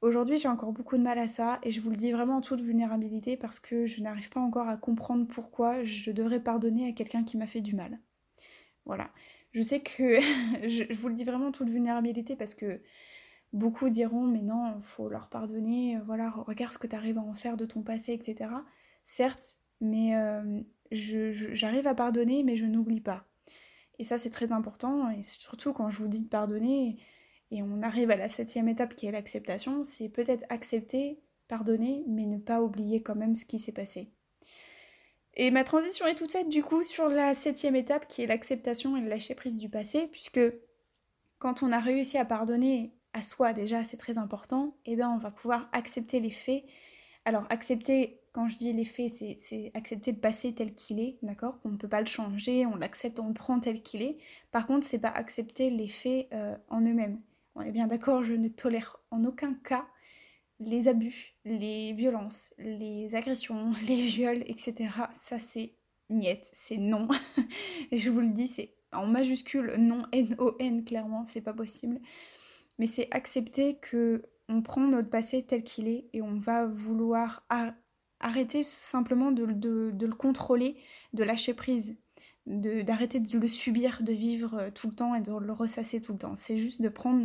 Aujourd'hui, 0.01 0.37
j'ai 0.37 0.47
encore 0.47 0.71
beaucoup 0.71 0.97
de 0.97 1.03
mal 1.03 1.19
à 1.19 1.27
ça 1.27 1.59
et 1.61 1.69
je 1.69 1.79
vous 1.79 1.91
le 1.91 1.95
dis 1.95 2.11
vraiment 2.11 2.37
en 2.37 2.41
toute 2.41 2.61
vulnérabilité 2.61 3.37
parce 3.37 3.59
que 3.59 3.85
je 3.85 4.01
n'arrive 4.01 4.29
pas 4.29 4.39
encore 4.39 4.67
à 4.67 4.75
comprendre 4.75 5.27
pourquoi 5.27 5.83
je 5.83 6.09
devrais 6.09 6.39
pardonner 6.39 6.89
à 6.89 6.91
quelqu'un 6.91 7.23
qui 7.23 7.37
m'a 7.37 7.45
fait 7.45 7.61
du 7.61 7.75
mal. 7.75 7.99
Voilà. 8.85 9.11
Je 9.51 9.61
sais 9.61 9.81
que 9.81 10.19
je, 10.67 10.91
vous 10.93 11.07
le 11.07 11.13
dis 11.13 11.23
vraiment 11.23 11.47
en 11.47 11.51
toute 11.51 11.69
vulnérabilité 11.69 12.35
parce 12.35 12.55
que 12.55 12.81
beaucoup 13.53 13.89
diront 13.89 14.25
mais 14.25 14.41
non, 14.41 14.81
faut 14.81 15.07
leur 15.07 15.29
pardonner, 15.29 15.99
voilà, 16.07 16.31
regarde 16.31 16.73
ce 16.73 16.79
que 16.79 16.87
tu 16.87 16.95
arrives 16.95 17.19
à 17.19 17.21
en 17.21 17.35
faire 17.35 17.55
de 17.55 17.65
ton 17.65 17.83
passé, 17.83 18.13
etc. 18.13 18.49
Certes, 19.05 19.59
mais 19.81 20.15
euh, 20.15 20.61
j'arrive 20.91 21.85
à 21.85 21.93
pardonner 21.93 22.41
mais 22.41 22.55
je 22.55 22.65
n'oublie 22.65 23.01
pas. 23.01 23.30
Et 24.01 24.03
ça, 24.03 24.17
c'est 24.17 24.31
très 24.31 24.51
important. 24.51 25.11
Et 25.11 25.21
surtout 25.21 25.73
quand 25.73 25.91
je 25.91 25.99
vous 25.99 26.07
dis 26.07 26.21
de 26.21 26.27
pardonner, 26.27 26.97
et 27.51 27.61
on 27.61 27.83
arrive 27.83 28.09
à 28.09 28.15
la 28.15 28.29
septième 28.29 28.67
étape 28.67 28.95
qui 28.95 29.05
est 29.05 29.11
l'acceptation, 29.11 29.83
c'est 29.83 30.09
peut-être 30.09 30.43
accepter, 30.49 31.19
pardonner, 31.47 32.03
mais 32.07 32.25
ne 32.25 32.39
pas 32.39 32.63
oublier 32.63 33.03
quand 33.03 33.13
même 33.13 33.35
ce 33.35 33.45
qui 33.45 33.59
s'est 33.59 33.71
passé. 33.71 34.09
Et 35.35 35.51
ma 35.51 35.63
transition 35.63 36.07
est 36.07 36.15
toute 36.15 36.31
faite 36.31 36.49
du 36.49 36.63
coup 36.63 36.81
sur 36.81 37.09
la 37.09 37.35
septième 37.35 37.75
étape 37.75 38.07
qui 38.07 38.23
est 38.23 38.27
l'acceptation 38.27 38.97
et 38.97 39.01
le 39.01 39.07
lâcher 39.07 39.35
prise 39.35 39.59
du 39.59 39.69
passé, 39.69 40.07
puisque 40.11 40.41
quand 41.37 41.61
on 41.61 41.71
a 41.71 41.79
réussi 41.79 42.17
à 42.17 42.25
pardonner 42.25 42.95
à 43.13 43.21
soi 43.21 43.53
déjà, 43.53 43.83
c'est 43.83 43.97
très 43.97 44.17
important, 44.17 44.77
et 44.85 44.93
eh 44.93 44.95
bien 44.95 45.11
on 45.11 45.19
va 45.19 45.29
pouvoir 45.29 45.69
accepter 45.73 46.19
les 46.19 46.31
faits. 46.31 46.63
Alors 47.25 47.45
accepter 47.51 48.20
quand 48.31 48.47
je 48.47 48.57
dis 48.57 48.71
les 48.71 48.85
faits, 48.85 49.09
c'est 49.09 49.71
accepter 49.73 50.11
le 50.11 50.17
passé 50.17 50.53
tel 50.53 50.73
qu'il 50.73 50.99
est, 50.99 51.17
d'accord? 51.21 51.59
Qu'on 51.61 51.69
ne 51.69 51.77
peut 51.77 51.89
pas 51.89 51.99
le 51.99 52.05
changer, 52.05 52.65
on 52.65 52.75
l'accepte, 52.75 53.19
on 53.19 53.27
le 53.27 53.33
prend 53.33 53.59
tel 53.59 53.81
qu'il 53.81 54.01
est. 54.01 54.17
Par 54.51 54.67
contre, 54.67 54.87
c'est 54.87 54.99
pas 54.99 55.09
accepter 55.09 55.69
les 55.69 55.87
faits 55.87 56.27
euh, 56.33 56.55
en 56.69 56.81
eux-mêmes. 56.81 57.19
On 57.55 57.61
est 57.61 57.71
bien 57.71 57.87
d'accord, 57.87 58.23
je 58.23 58.33
ne 58.33 58.47
tolère 58.47 59.01
en 59.11 59.25
aucun 59.25 59.53
cas 59.53 59.85
les 60.61 60.87
abus, 60.87 61.33
les 61.43 61.91
violences, 61.91 62.53
les 62.57 63.15
agressions, 63.15 63.73
les 63.87 64.01
viols, 64.01 64.43
etc. 64.45 64.89
Ça, 65.13 65.37
c'est 65.37 65.73
niet, 66.09 66.49
c'est 66.53 66.77
non. 66.77 67.07
je 67.91 68.09
vous 68.09 68.21
le 68.21 68.29
dis, 68.29 68.47
c'est 68.47 68.73
en 68.93 69.07
majuscule 69.07 69.73
non, 69.77 70.03
N-O-N, 70.11 70.83
clairement, 70.85 71.25
c'est 71.25 71.41
pas 71.41 71.53
possible. 71.53 71.99
Mais 72.79 72.85
c'est 72.85 73.07
accepter 73.11 73.75
que 73.75 74.23
on 74.47 74.61
prend 74.61 74.81
notre 74.81 75.09
passé 75.09 75.43
tel 75.43 75.63
qu'il 75.63 75.87
est 75.87 76.05
et 76.13 76.21
on 76.21 76.37
va 76.37 76.65
vouloir 76.65 77.45
arrêter 78.21 78.63
simplement 78.63 79.31
de, 79.31 79.43
le 79.43 80.15
contrôler, 80.15 80.77
de 81.13 81.23
lâcher 81.23 81.53
prise, 81.53 81.97
d'arrêter 82.45 83.19
de, 83.19 83.37
le 83.37 83.47
subir, 83.47 84.01
de 84.01 84.13
vivre 84.13 84.55
euh, 84.55 84.71
tout 84.71 84.87
le 84.87 84.95
temps 84.95 85.15
et 85.15 85.21
de 85.21 85.31
le 85.31 85.53
ressasser 85.53 86.01
tout 86.01 86.13
le 86.13 86.19
temps. 86.19 86.35
C'est 86.35 86.57
juste 86.57 86.81
de 86.81 86.89
prendre 86.89 87.23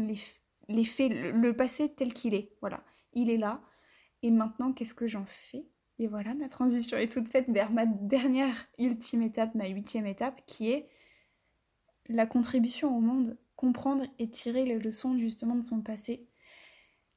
les, 0.69 0.85
faits, 0.85 1.13
le, 1.13 1.57
passé 1.57 1.89
tel 1.89 2.13
qu'il 2.13 2.35
est. 2.35 2.53
Voilà, 2.61 2.83
il 3.15 3.31
est 3.31 3.39
là. 3.39 3.63
Et 4.23 4.31
maintenant, 4.31 4.73
qu'est-ce 4.73 4.95
que 4.95 5.07
j'en 5.07 5.25
fais? 5.27 5.65
Et 5.99 6.07
voilà, 6.07 6.35
ma 6.35 6.49
transition 6.49 6.99
est 6.99 7.11
toute 7.11 7.29
faite 7.29 7.49
vers 7.49 7.71
ma 7.71 7.87
dernière 7.87 8.67
ultime 8.79 9.23
étape, 9.23 9.55
ma 9.55 9.69
huitième 9.69 10.07
étape, 10.07 10.43
qui 10.47 10.71
est 10.71 10.89
la 12.09 12.27
contribution 12.27 12.97
au 12.97 13.01
monde, 13.01 13.39
comprendre 13.57 14.05
et 14.19 14.29
tirer 14.29 14.65
les 14.65 14.79
leçons 14.79 15.17
justement 15.17 15.57
de 15.57 15.63
son 15.63 15.81
passé. 15.81 16.29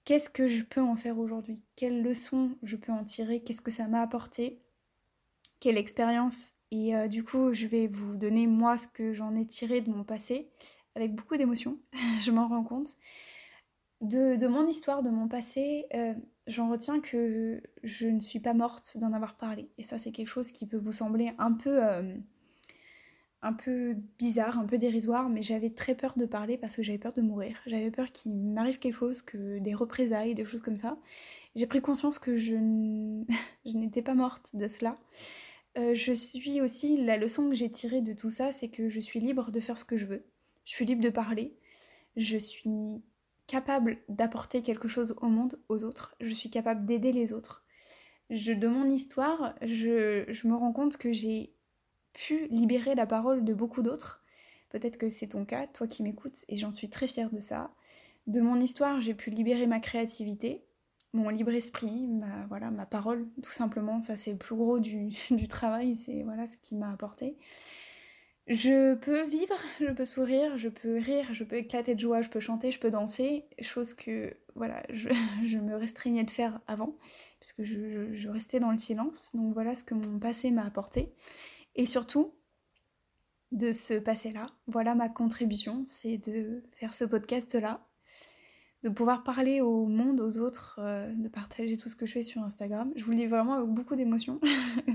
Qu'est-ce 0.06 0.30
que 0.30 0.48
je 0.48 0.64
peux 0.64 0.82
en 0.82 0.96
faire 0.96 1.20
aujourd'hui? 1.20 1.62
Quelles 1.76 2.02
leçons 2.02 2.52
je 2.64 2.76
peux 2.76 2.92
en 2.92 3.04
tirer? 3.04 3.42
Qu'est-ce 3.42 3.62
que 3.62 3.72
ça 3.72 3.88
m'a 3.88 4.02
apporté? 4.02 4.62
Quelle 5.60 5.78
expérience? 5.78 6.52
Et 6.72 6.96
euh, 6.96 7.08
du 7.08 7.24
coup, 7.24 7.54
je 7.54 7.68
vais 7.68 7.88
vous 7.88 8.16
donner 8.16 8.48
moi 8.48 8.78
ce 8.78 8.88
que 8.88 9.14
j'en 9.14 9.36
ai 9.36 9.46
tiré 9.46 9.82
de 9.82 9.90
mon 9.90 10.04
passé, 10.04 10.50
avec 10.96 11.16
beaucoup 11.16 11.38
d'émotion, 11.38 11.78
je 12.22 12.32
m'en 12.32 12.48
rends 12.48 12.64
compte. 12.64 12.98
De, 14.02 14.48
mon 14.48 14.66
histoire, 14.68 15.04
de 15.04 15.10
mon 15.10 15.28
passé, 15.28 15.86
euh, 15.94 16.14
j'en 16.48 16.70
retiens 16.70 17.02
que 17.02 17.62
je 17.84 18.08
ne 18.08 18.22
suis 18.22 18.40
pas 18.40 18.54
morte 18.54 18.98
d'en 18.98 19.12
avoir 19.12 19.36
parlé. 19.36 19.70
Et 19.78 19.84
ça, 19.84 19.98
c'est 19.98 20.12
quelque 20.12 20.30
chose 20.30 20.52
qui 20.52 20.66
peut 20.66 20.78
vous 20.78 20.94
sembler 20.94 21.34
un 21.38 21.52
peu, 21.52 21.84
euh, 21.84 22.16
un 23.42 23.54
peu 23.54 23.96
bizarre, 24.18 24.60
un 24.60 24.66
peu 24.66 24.78
dérisoire, 24.78 25.30
mais 25.30 25.42
j'avais 25.42 25.70
très 25.70 25.96
peur 25.96 26.14
de 26.18 26.26
parler 26.26 26.58
parce 26.58 26.76
que 26.76 26.84
j'avais 26.84 26.98
peur 26.98 27.14
de 27.14 27.22
mourir. 27.22 27.58
J'avais 27.66 27.92
peur 27.92 28.12
qu'il 28.12 28.34
m'arrive 28.34 28.80
quelque 28.80 28.96
chose, 28.96 29.22
que 29.22 29.60
des 29.60 29.74
représailles, 29.74 30.36
des 30.36 30.44
choses 30.44 30.62
comme 30.62 30.76
ça. 30.76 30.98
J'ai 31.56 31.66
pris 31.68 31.82
conscience 31.82 32.20
que 32.20 32.38
je 32.38 32.56
n'étais 33.66 34.02
pas 34.02 34.14
morte 34.14 34.56
de 34.56 34.68
cela. 34.68 34.98
Euh, 35.78 35.94
je 35.94 36.12
suis 36.12 36.60
aussi, 36.62 36.98
la 36.98 37.18
leçon 37.18 37.50
que 37.50 37.56
j'ai 37.56 37.72
tirée 37.72 38.02
de 38.02 38.14
tout 38.14 38.30
ça, 38.30 38.52
c'est 38.52 38.70
que 38.70 38.90
je 38.90 39.00
suis 39.00 39.20
libre 39.20 39.52
de 39.52 39.60
faire 39.60 39.78
ce 39.78 39.86
que 39.86 39.98
je 39.98 40.06
veux. 40.06 40.26
Je 40.66 40.74
suis 40.74 40.86
libre 40.86 41.02
de 41.02 41.10
parler. 41.10 41.56
Je 42.18 42.38
suis 42.38 43.02
capable 43.48 44.00
d'apporter 44.10 44.62
quelque 44.62 44.88
chose 44.88 45.16
au 45.22 45.28
monde, 45.28 45.60
aux 45.70 45.84
autres. 45.86 46.16
Je 46.20 46.34
suis 46.34 46.50
capable 46.50 46.86
d'aider 46.86 47.14
les 47.14 47.32
autres. 47.32 47.64
Je, 48.30 48.52
de 48.52 48.68
mon 48.68 48.90
histoire, 48.90 49.56
je, 49.62 50.26
je 50.28 50.48
me 50.48 50.56
rends 50.56 50.74
compte 50.74 50.98
que 50.98 51.14
j'ai 51.14 51.54
pu 52.14 52.48
libérer 52.48 52.96
la 52.96 53.06
parole 53.06 53.44
de 53.44 53.54
beaucoup 53.54 53.82
d'autres. 53.82 54.24
Peut-être 54.70 54.98
que 54.98 55.10
c'est 55.10 55.28
ton 55.28 55.46
cas, 55.46 55.68
toi 55.68 55.88
qui 55.88 56.04
m'écoutes, 56.04 56.46
et 56.48 56.56
j'en 56.56 56.72
suis 56.72 56.90
très 56.90 57.08
fière 57.08 57.32
de 57.32 57.40
ça. 57.40 57.72
De 58.28 58.42
mon 58.42 58.60
histoire, 58.60 59.02
j'ai 59.02 59.14
pu 59.14 59.30
libérer 59.32 59.66
ma 59.66 59.80
créativité, 59.80 60.64
mon 61.14 61.30
libre 61.30 61.52
esprit, 61.52 62.08
ma, 62.08 62.46
voilà, 62.48 62.70
ma 62.70 62.86
parole, 62.86 63.28
tout 63.42 63.52
simplement. 63.52 64.00
Ça, 64.00 64.16
c'est 64.18 64.32
le 64.32 64.38
plus 64.38 64.56
gros 64.56 64.80
du, 64.80 65.10
du 65.32 65.48
travail, 65.48 65.98
c'est 65.98 66.24
voilà 66.24 66.46
ce 66.46 66.58
qui 66.58 66.76
m'a 66.76 66.92
apporté. 66.92 67.38
Je 68.50 68.96
peux 68.96 69.28
vivre, 69.28 69.56
je 69.80 69.92
peux 69.92 70.06
sourire, 70.06 70.58
je 70.58 70.70
peux 70.70 70.98
rire, 70.98 71.28
je 71.34 71.44
peux 71.44 71.58
éclater 71.58 71.94
de 71.94 72.00
joie, 72.00 72.22
je 72.24 72.30
peux 72.30 72.40
chanter, 72.40 72.72
je 72.72 72.80
peux 72.80 72.90
danser, 72.90 73.46
chose 73.62 73.94
que 73.94 74.36
voilà, 74.56 74.82
je, 74.90 75.08
me 75.60 75.76
restreignais 75.76 76.24
de 76.24 76.32
faire 76.32 76.60
avant, 76.66 76.98
puisque 77.40 77.62
je, 77.62 78.28
restais 78.28 78.60
dans 78.60 78.72
le 78.72 78.80
silence. 78.80 79.36
Donc 79.36 79.54
voilà 79.54 79.76
ce 79.76 79.84
que 79.84 79.94
mon 79.94 80.18
passé 80.18 80.50
m'a 80.50 80.66
apporté. 80.66 81.14
Et 81.76 81.86
surtout, 81.86 82.34
de 83.52 83.72
ce 83.72 83.96
passé-là, 83.96 84.52
voilà 84.68 84.96
ma 84.96 85.10
contribution, 85.10 85.84
c'est 85.88 86.18
de 86.18 86.64
faire 86.72 86.94
ce 86.94 87.04
podcast-là, 87.06 87.86
de 88.84 88.90
pouvoir 88.90 89.24
parler 89.24 89.62
au 89.62 89.86
monde, 89.86 90.22
aux 90.22 90.38
autres, 90.38 90.80
euh, 90.82 91.12
de 91.14 91.28
partager 91.28 91.76
tout 91.76 91.90
ce 91.90 91.96
que 91.96 92.06
je 92.06 92.14
fais 92.14 92.22
sur 92.22 92.44
Instagram. 92.44 92.92
Je 92.96 93.04
vous 93.04 93.12
le 93.12 93.18
dis 93.18 93.26
vraiment 93.26 93.54
avec 93.54 93.70
beaucoup 93.70 93.96
d'émotion, 93.96 94.40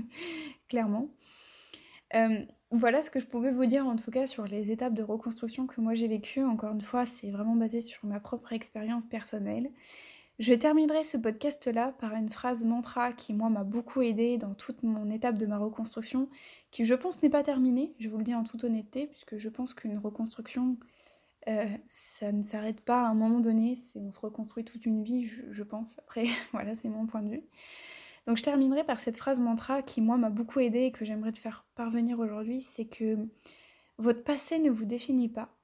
clairement. 0.69 1.09
Euh, 2.15 2.45
voilà 2.71 3.01
ce 3.01 3.09
que 3.09 3.19
je 3.19 3.25
pouvais 3.25 3.51
vous 3.51 3.65
dire 3.65 3.85
en 3.85 3.95
tout 3.95 4.11
cas 4.11 4.25
sur 4.25 4.45
les 4.45 4.71
étapes 4.71 4.93
de 4.93 5.03
reconstruction 5.03 5.67
que 5.67 5.81
moi 5.81 5.93
j'ai 5.93 6.07
vécues. 6.07 6.43
Encore 6.43 6.71
une 6.71 6.81
fois, 6.81 7.05
c'est 7.05 7.31
vraiment 7.31 7.55
basé 7.55 7.79
sur 7.79 8.05
ma 8.05 8.19
propre 8.19 8.53
expérience 8.53 9.05
personnelle. 9.05 9.69
Je 10.37 10.53
terminerai 10.53 11.03
ce 11.03 11.15
podcast-là 11.15 11.93
par 11.93 12.13
une 12.13 12.29
phrase 12.29 12.65
mantra 12.65 13.13
qui 13.13 13.33
moi 13.33 13.49
m'a 13.49 13.63
beaucoup 13.63 14.01
aidé 14.01 14.37
dans 14.37 14.53
toute 14.53 14.83
mon 14.83 15.09
étape 15.09 15.37
de 15.37 15.45
ma 15.45 15.57
reconstruction, 15.57 16.29
qui 16.71 16.83
je 16.83 16.93
pense 16.93 17.23
n'est 17.23 17.29
pas 17.29 17.41
terminée, 17.41 17.95
je 17.99 18.09
vous 18.09 18.17
le 18.17 18.25
dis 18.25 18.35
en 18.35 18.43
toute 18.43 18.65
honnêteté, 18.65 19.07
puisque 19.07 19.37
je 19.37 19.47
pense 19.47 19.73
qu'une 19.73 19.97
reconstruction, 19.97 20.77
euh, 21.47 21.65
ça 21.87 22.33
ne 22.33 22.43
s'arrête 22.43 22.81
pas 22.81 23.01
à 23.03 23.07
un 23.07 23.13
moment 23.13 23.39
donné, 23.39 23.77
on 23.95 24.11
se 24.11 24.19
reconstruit 24.19 24.65
toute 24.65 24.85
une 24.85 25.03
vie, 25.03 25.25
je, 25.25 25.41
je 25.51 25.63
pense. 25.63 25.99
Après, 25.99 26.25
voilà, 26.51 26.75
c'est 26.75 26.89
mon 26.89 27.05
point 27.05 27.21
de 27.21 27.29
vue. 27.29 27.43
Donc 28.27 28.37
je 28.37 28.43
terminerai 28.43 28.83
par 28.83 28.99
cette 28.99 29.17
phrase 29.17 29.39
mantra 29.39 29.83
qui 29.83 30.01
moi 30.01 30.17
m'a 30.17 30.29
beaucoup 30.29 30.59
aidé 30.59 30.81
et 30.81 30.91
que 30.91 31.05
j'aimerais 31.05 31.31
te 31.31 31.39
faire 31.39 31.65
parvenir 31.75 32.19
aujourd'hui, 32.19 32.61
c'est 32.61 32.85
que 32.85 33.17
votre 33.97 34.23
passé 34.23 34.59
ne 34.59 34.69
vous 34.69 34.85
définit 34.85 35.29
pas. 35.29 35.55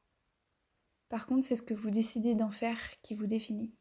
Par 1.10 1.26
contre, 1.26 1.46
c'est 1.46 1.58
ce 1.58 1.64
que 1.64 1.74
vous 1.74 1.90
décidez 1.90 2.36
d'en 2.36 2.52
faire 2.52 2.80
qui 3.02 3.16
vous 3.16 3.28
définit. 3.28 3.74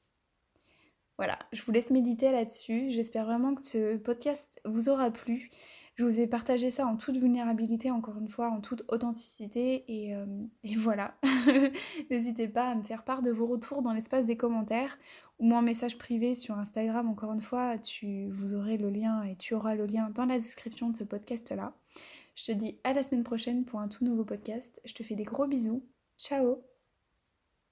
Voilà, 1.21 1.39
je 1.53 1.63
vous 1.63 1.71
laisse 1.71 1.91
méditer 1.91 2.33
là-dessus. 2.33 2.89
J'espère 2.89 3.27
vraiment 3.27 3.55
que 3.55 3.63
ce 3.63 3.99
podcast 3.99 4.59
vous 4.65 4.89
aura 4.89 5.11
plu. 5.11 5.51
Je 5.97 6.07
vous 6.07 6.19
ai 6.19 6.27
partagé 6.27 6.71
ça 6.71 6.87
en 6.87 6.97
toute 6.97 7.19
vulnérabilité, 7.19 7.91
encore 7.91 8.17
une 8.17 8.31
fois, 8.31 8.49
en 8.49 8.63
toute 8.63 8.85
authenticité. 8.89 9.85
Et, 9.87 10.17
euh, 10.17 10.25
voilà, 10.79 11.19
n'hésitez 12.11 12.49
pas 12.49 12.71
à 12.71 12.75
me 12.75 12.83
faire 12.83 13.05
part 13.05 13.21
de 13.21 13.31
vos 13.31 13.45
retours 13.45 13.83
dans 13.83 13.93
l'espace 13.93 14.25
des 14.25 14.39
commentaires 14.39 14.99
ou 15.39 15.53
en 15.53 15.61
message 15.61 15.99
privé 15.99 16.33
sur 16.33 16.57
Instagram. 16.57 17.07
Encore 17.11 17.35
une 17.35 17.43
fois, 17.43 17.77
tu, 17.77 18.31
vous 18.31 18.55
aurez 18.55 18.79
le 18.79 18.89
lien 18.89 19.23
et 19.25 19.37
tu 19.37 19.53
auras 19.53 19.75
le 19.75 19.85
lien 19.85 20.09
dans 20.15 20.25
la 20.25 20.39
description 20.39 20.89
de 20.89 20.97
ce 20.97 21.05
podcast-là. 21.05 21.75
Je 22.35 22.45
te 22.45 22.53
dis 22.53 22.79
à 22.83 22.95
la 22.95 23.03
semaine 23.03 23.25
prochaine 23.25 23.67
pour 23.67 23.81
un 23.81 23.89
tout 23.89 24.07
nouveau 24.07 24.25
podcast. 24.25 24.81
Je 24.87 24.95
te 24.95 25.03
fais 25.03 25.17
des 25.17 25.25
gros 25.25 25.47
bisous. 25.47 25.85
Ciao 26.17 26.70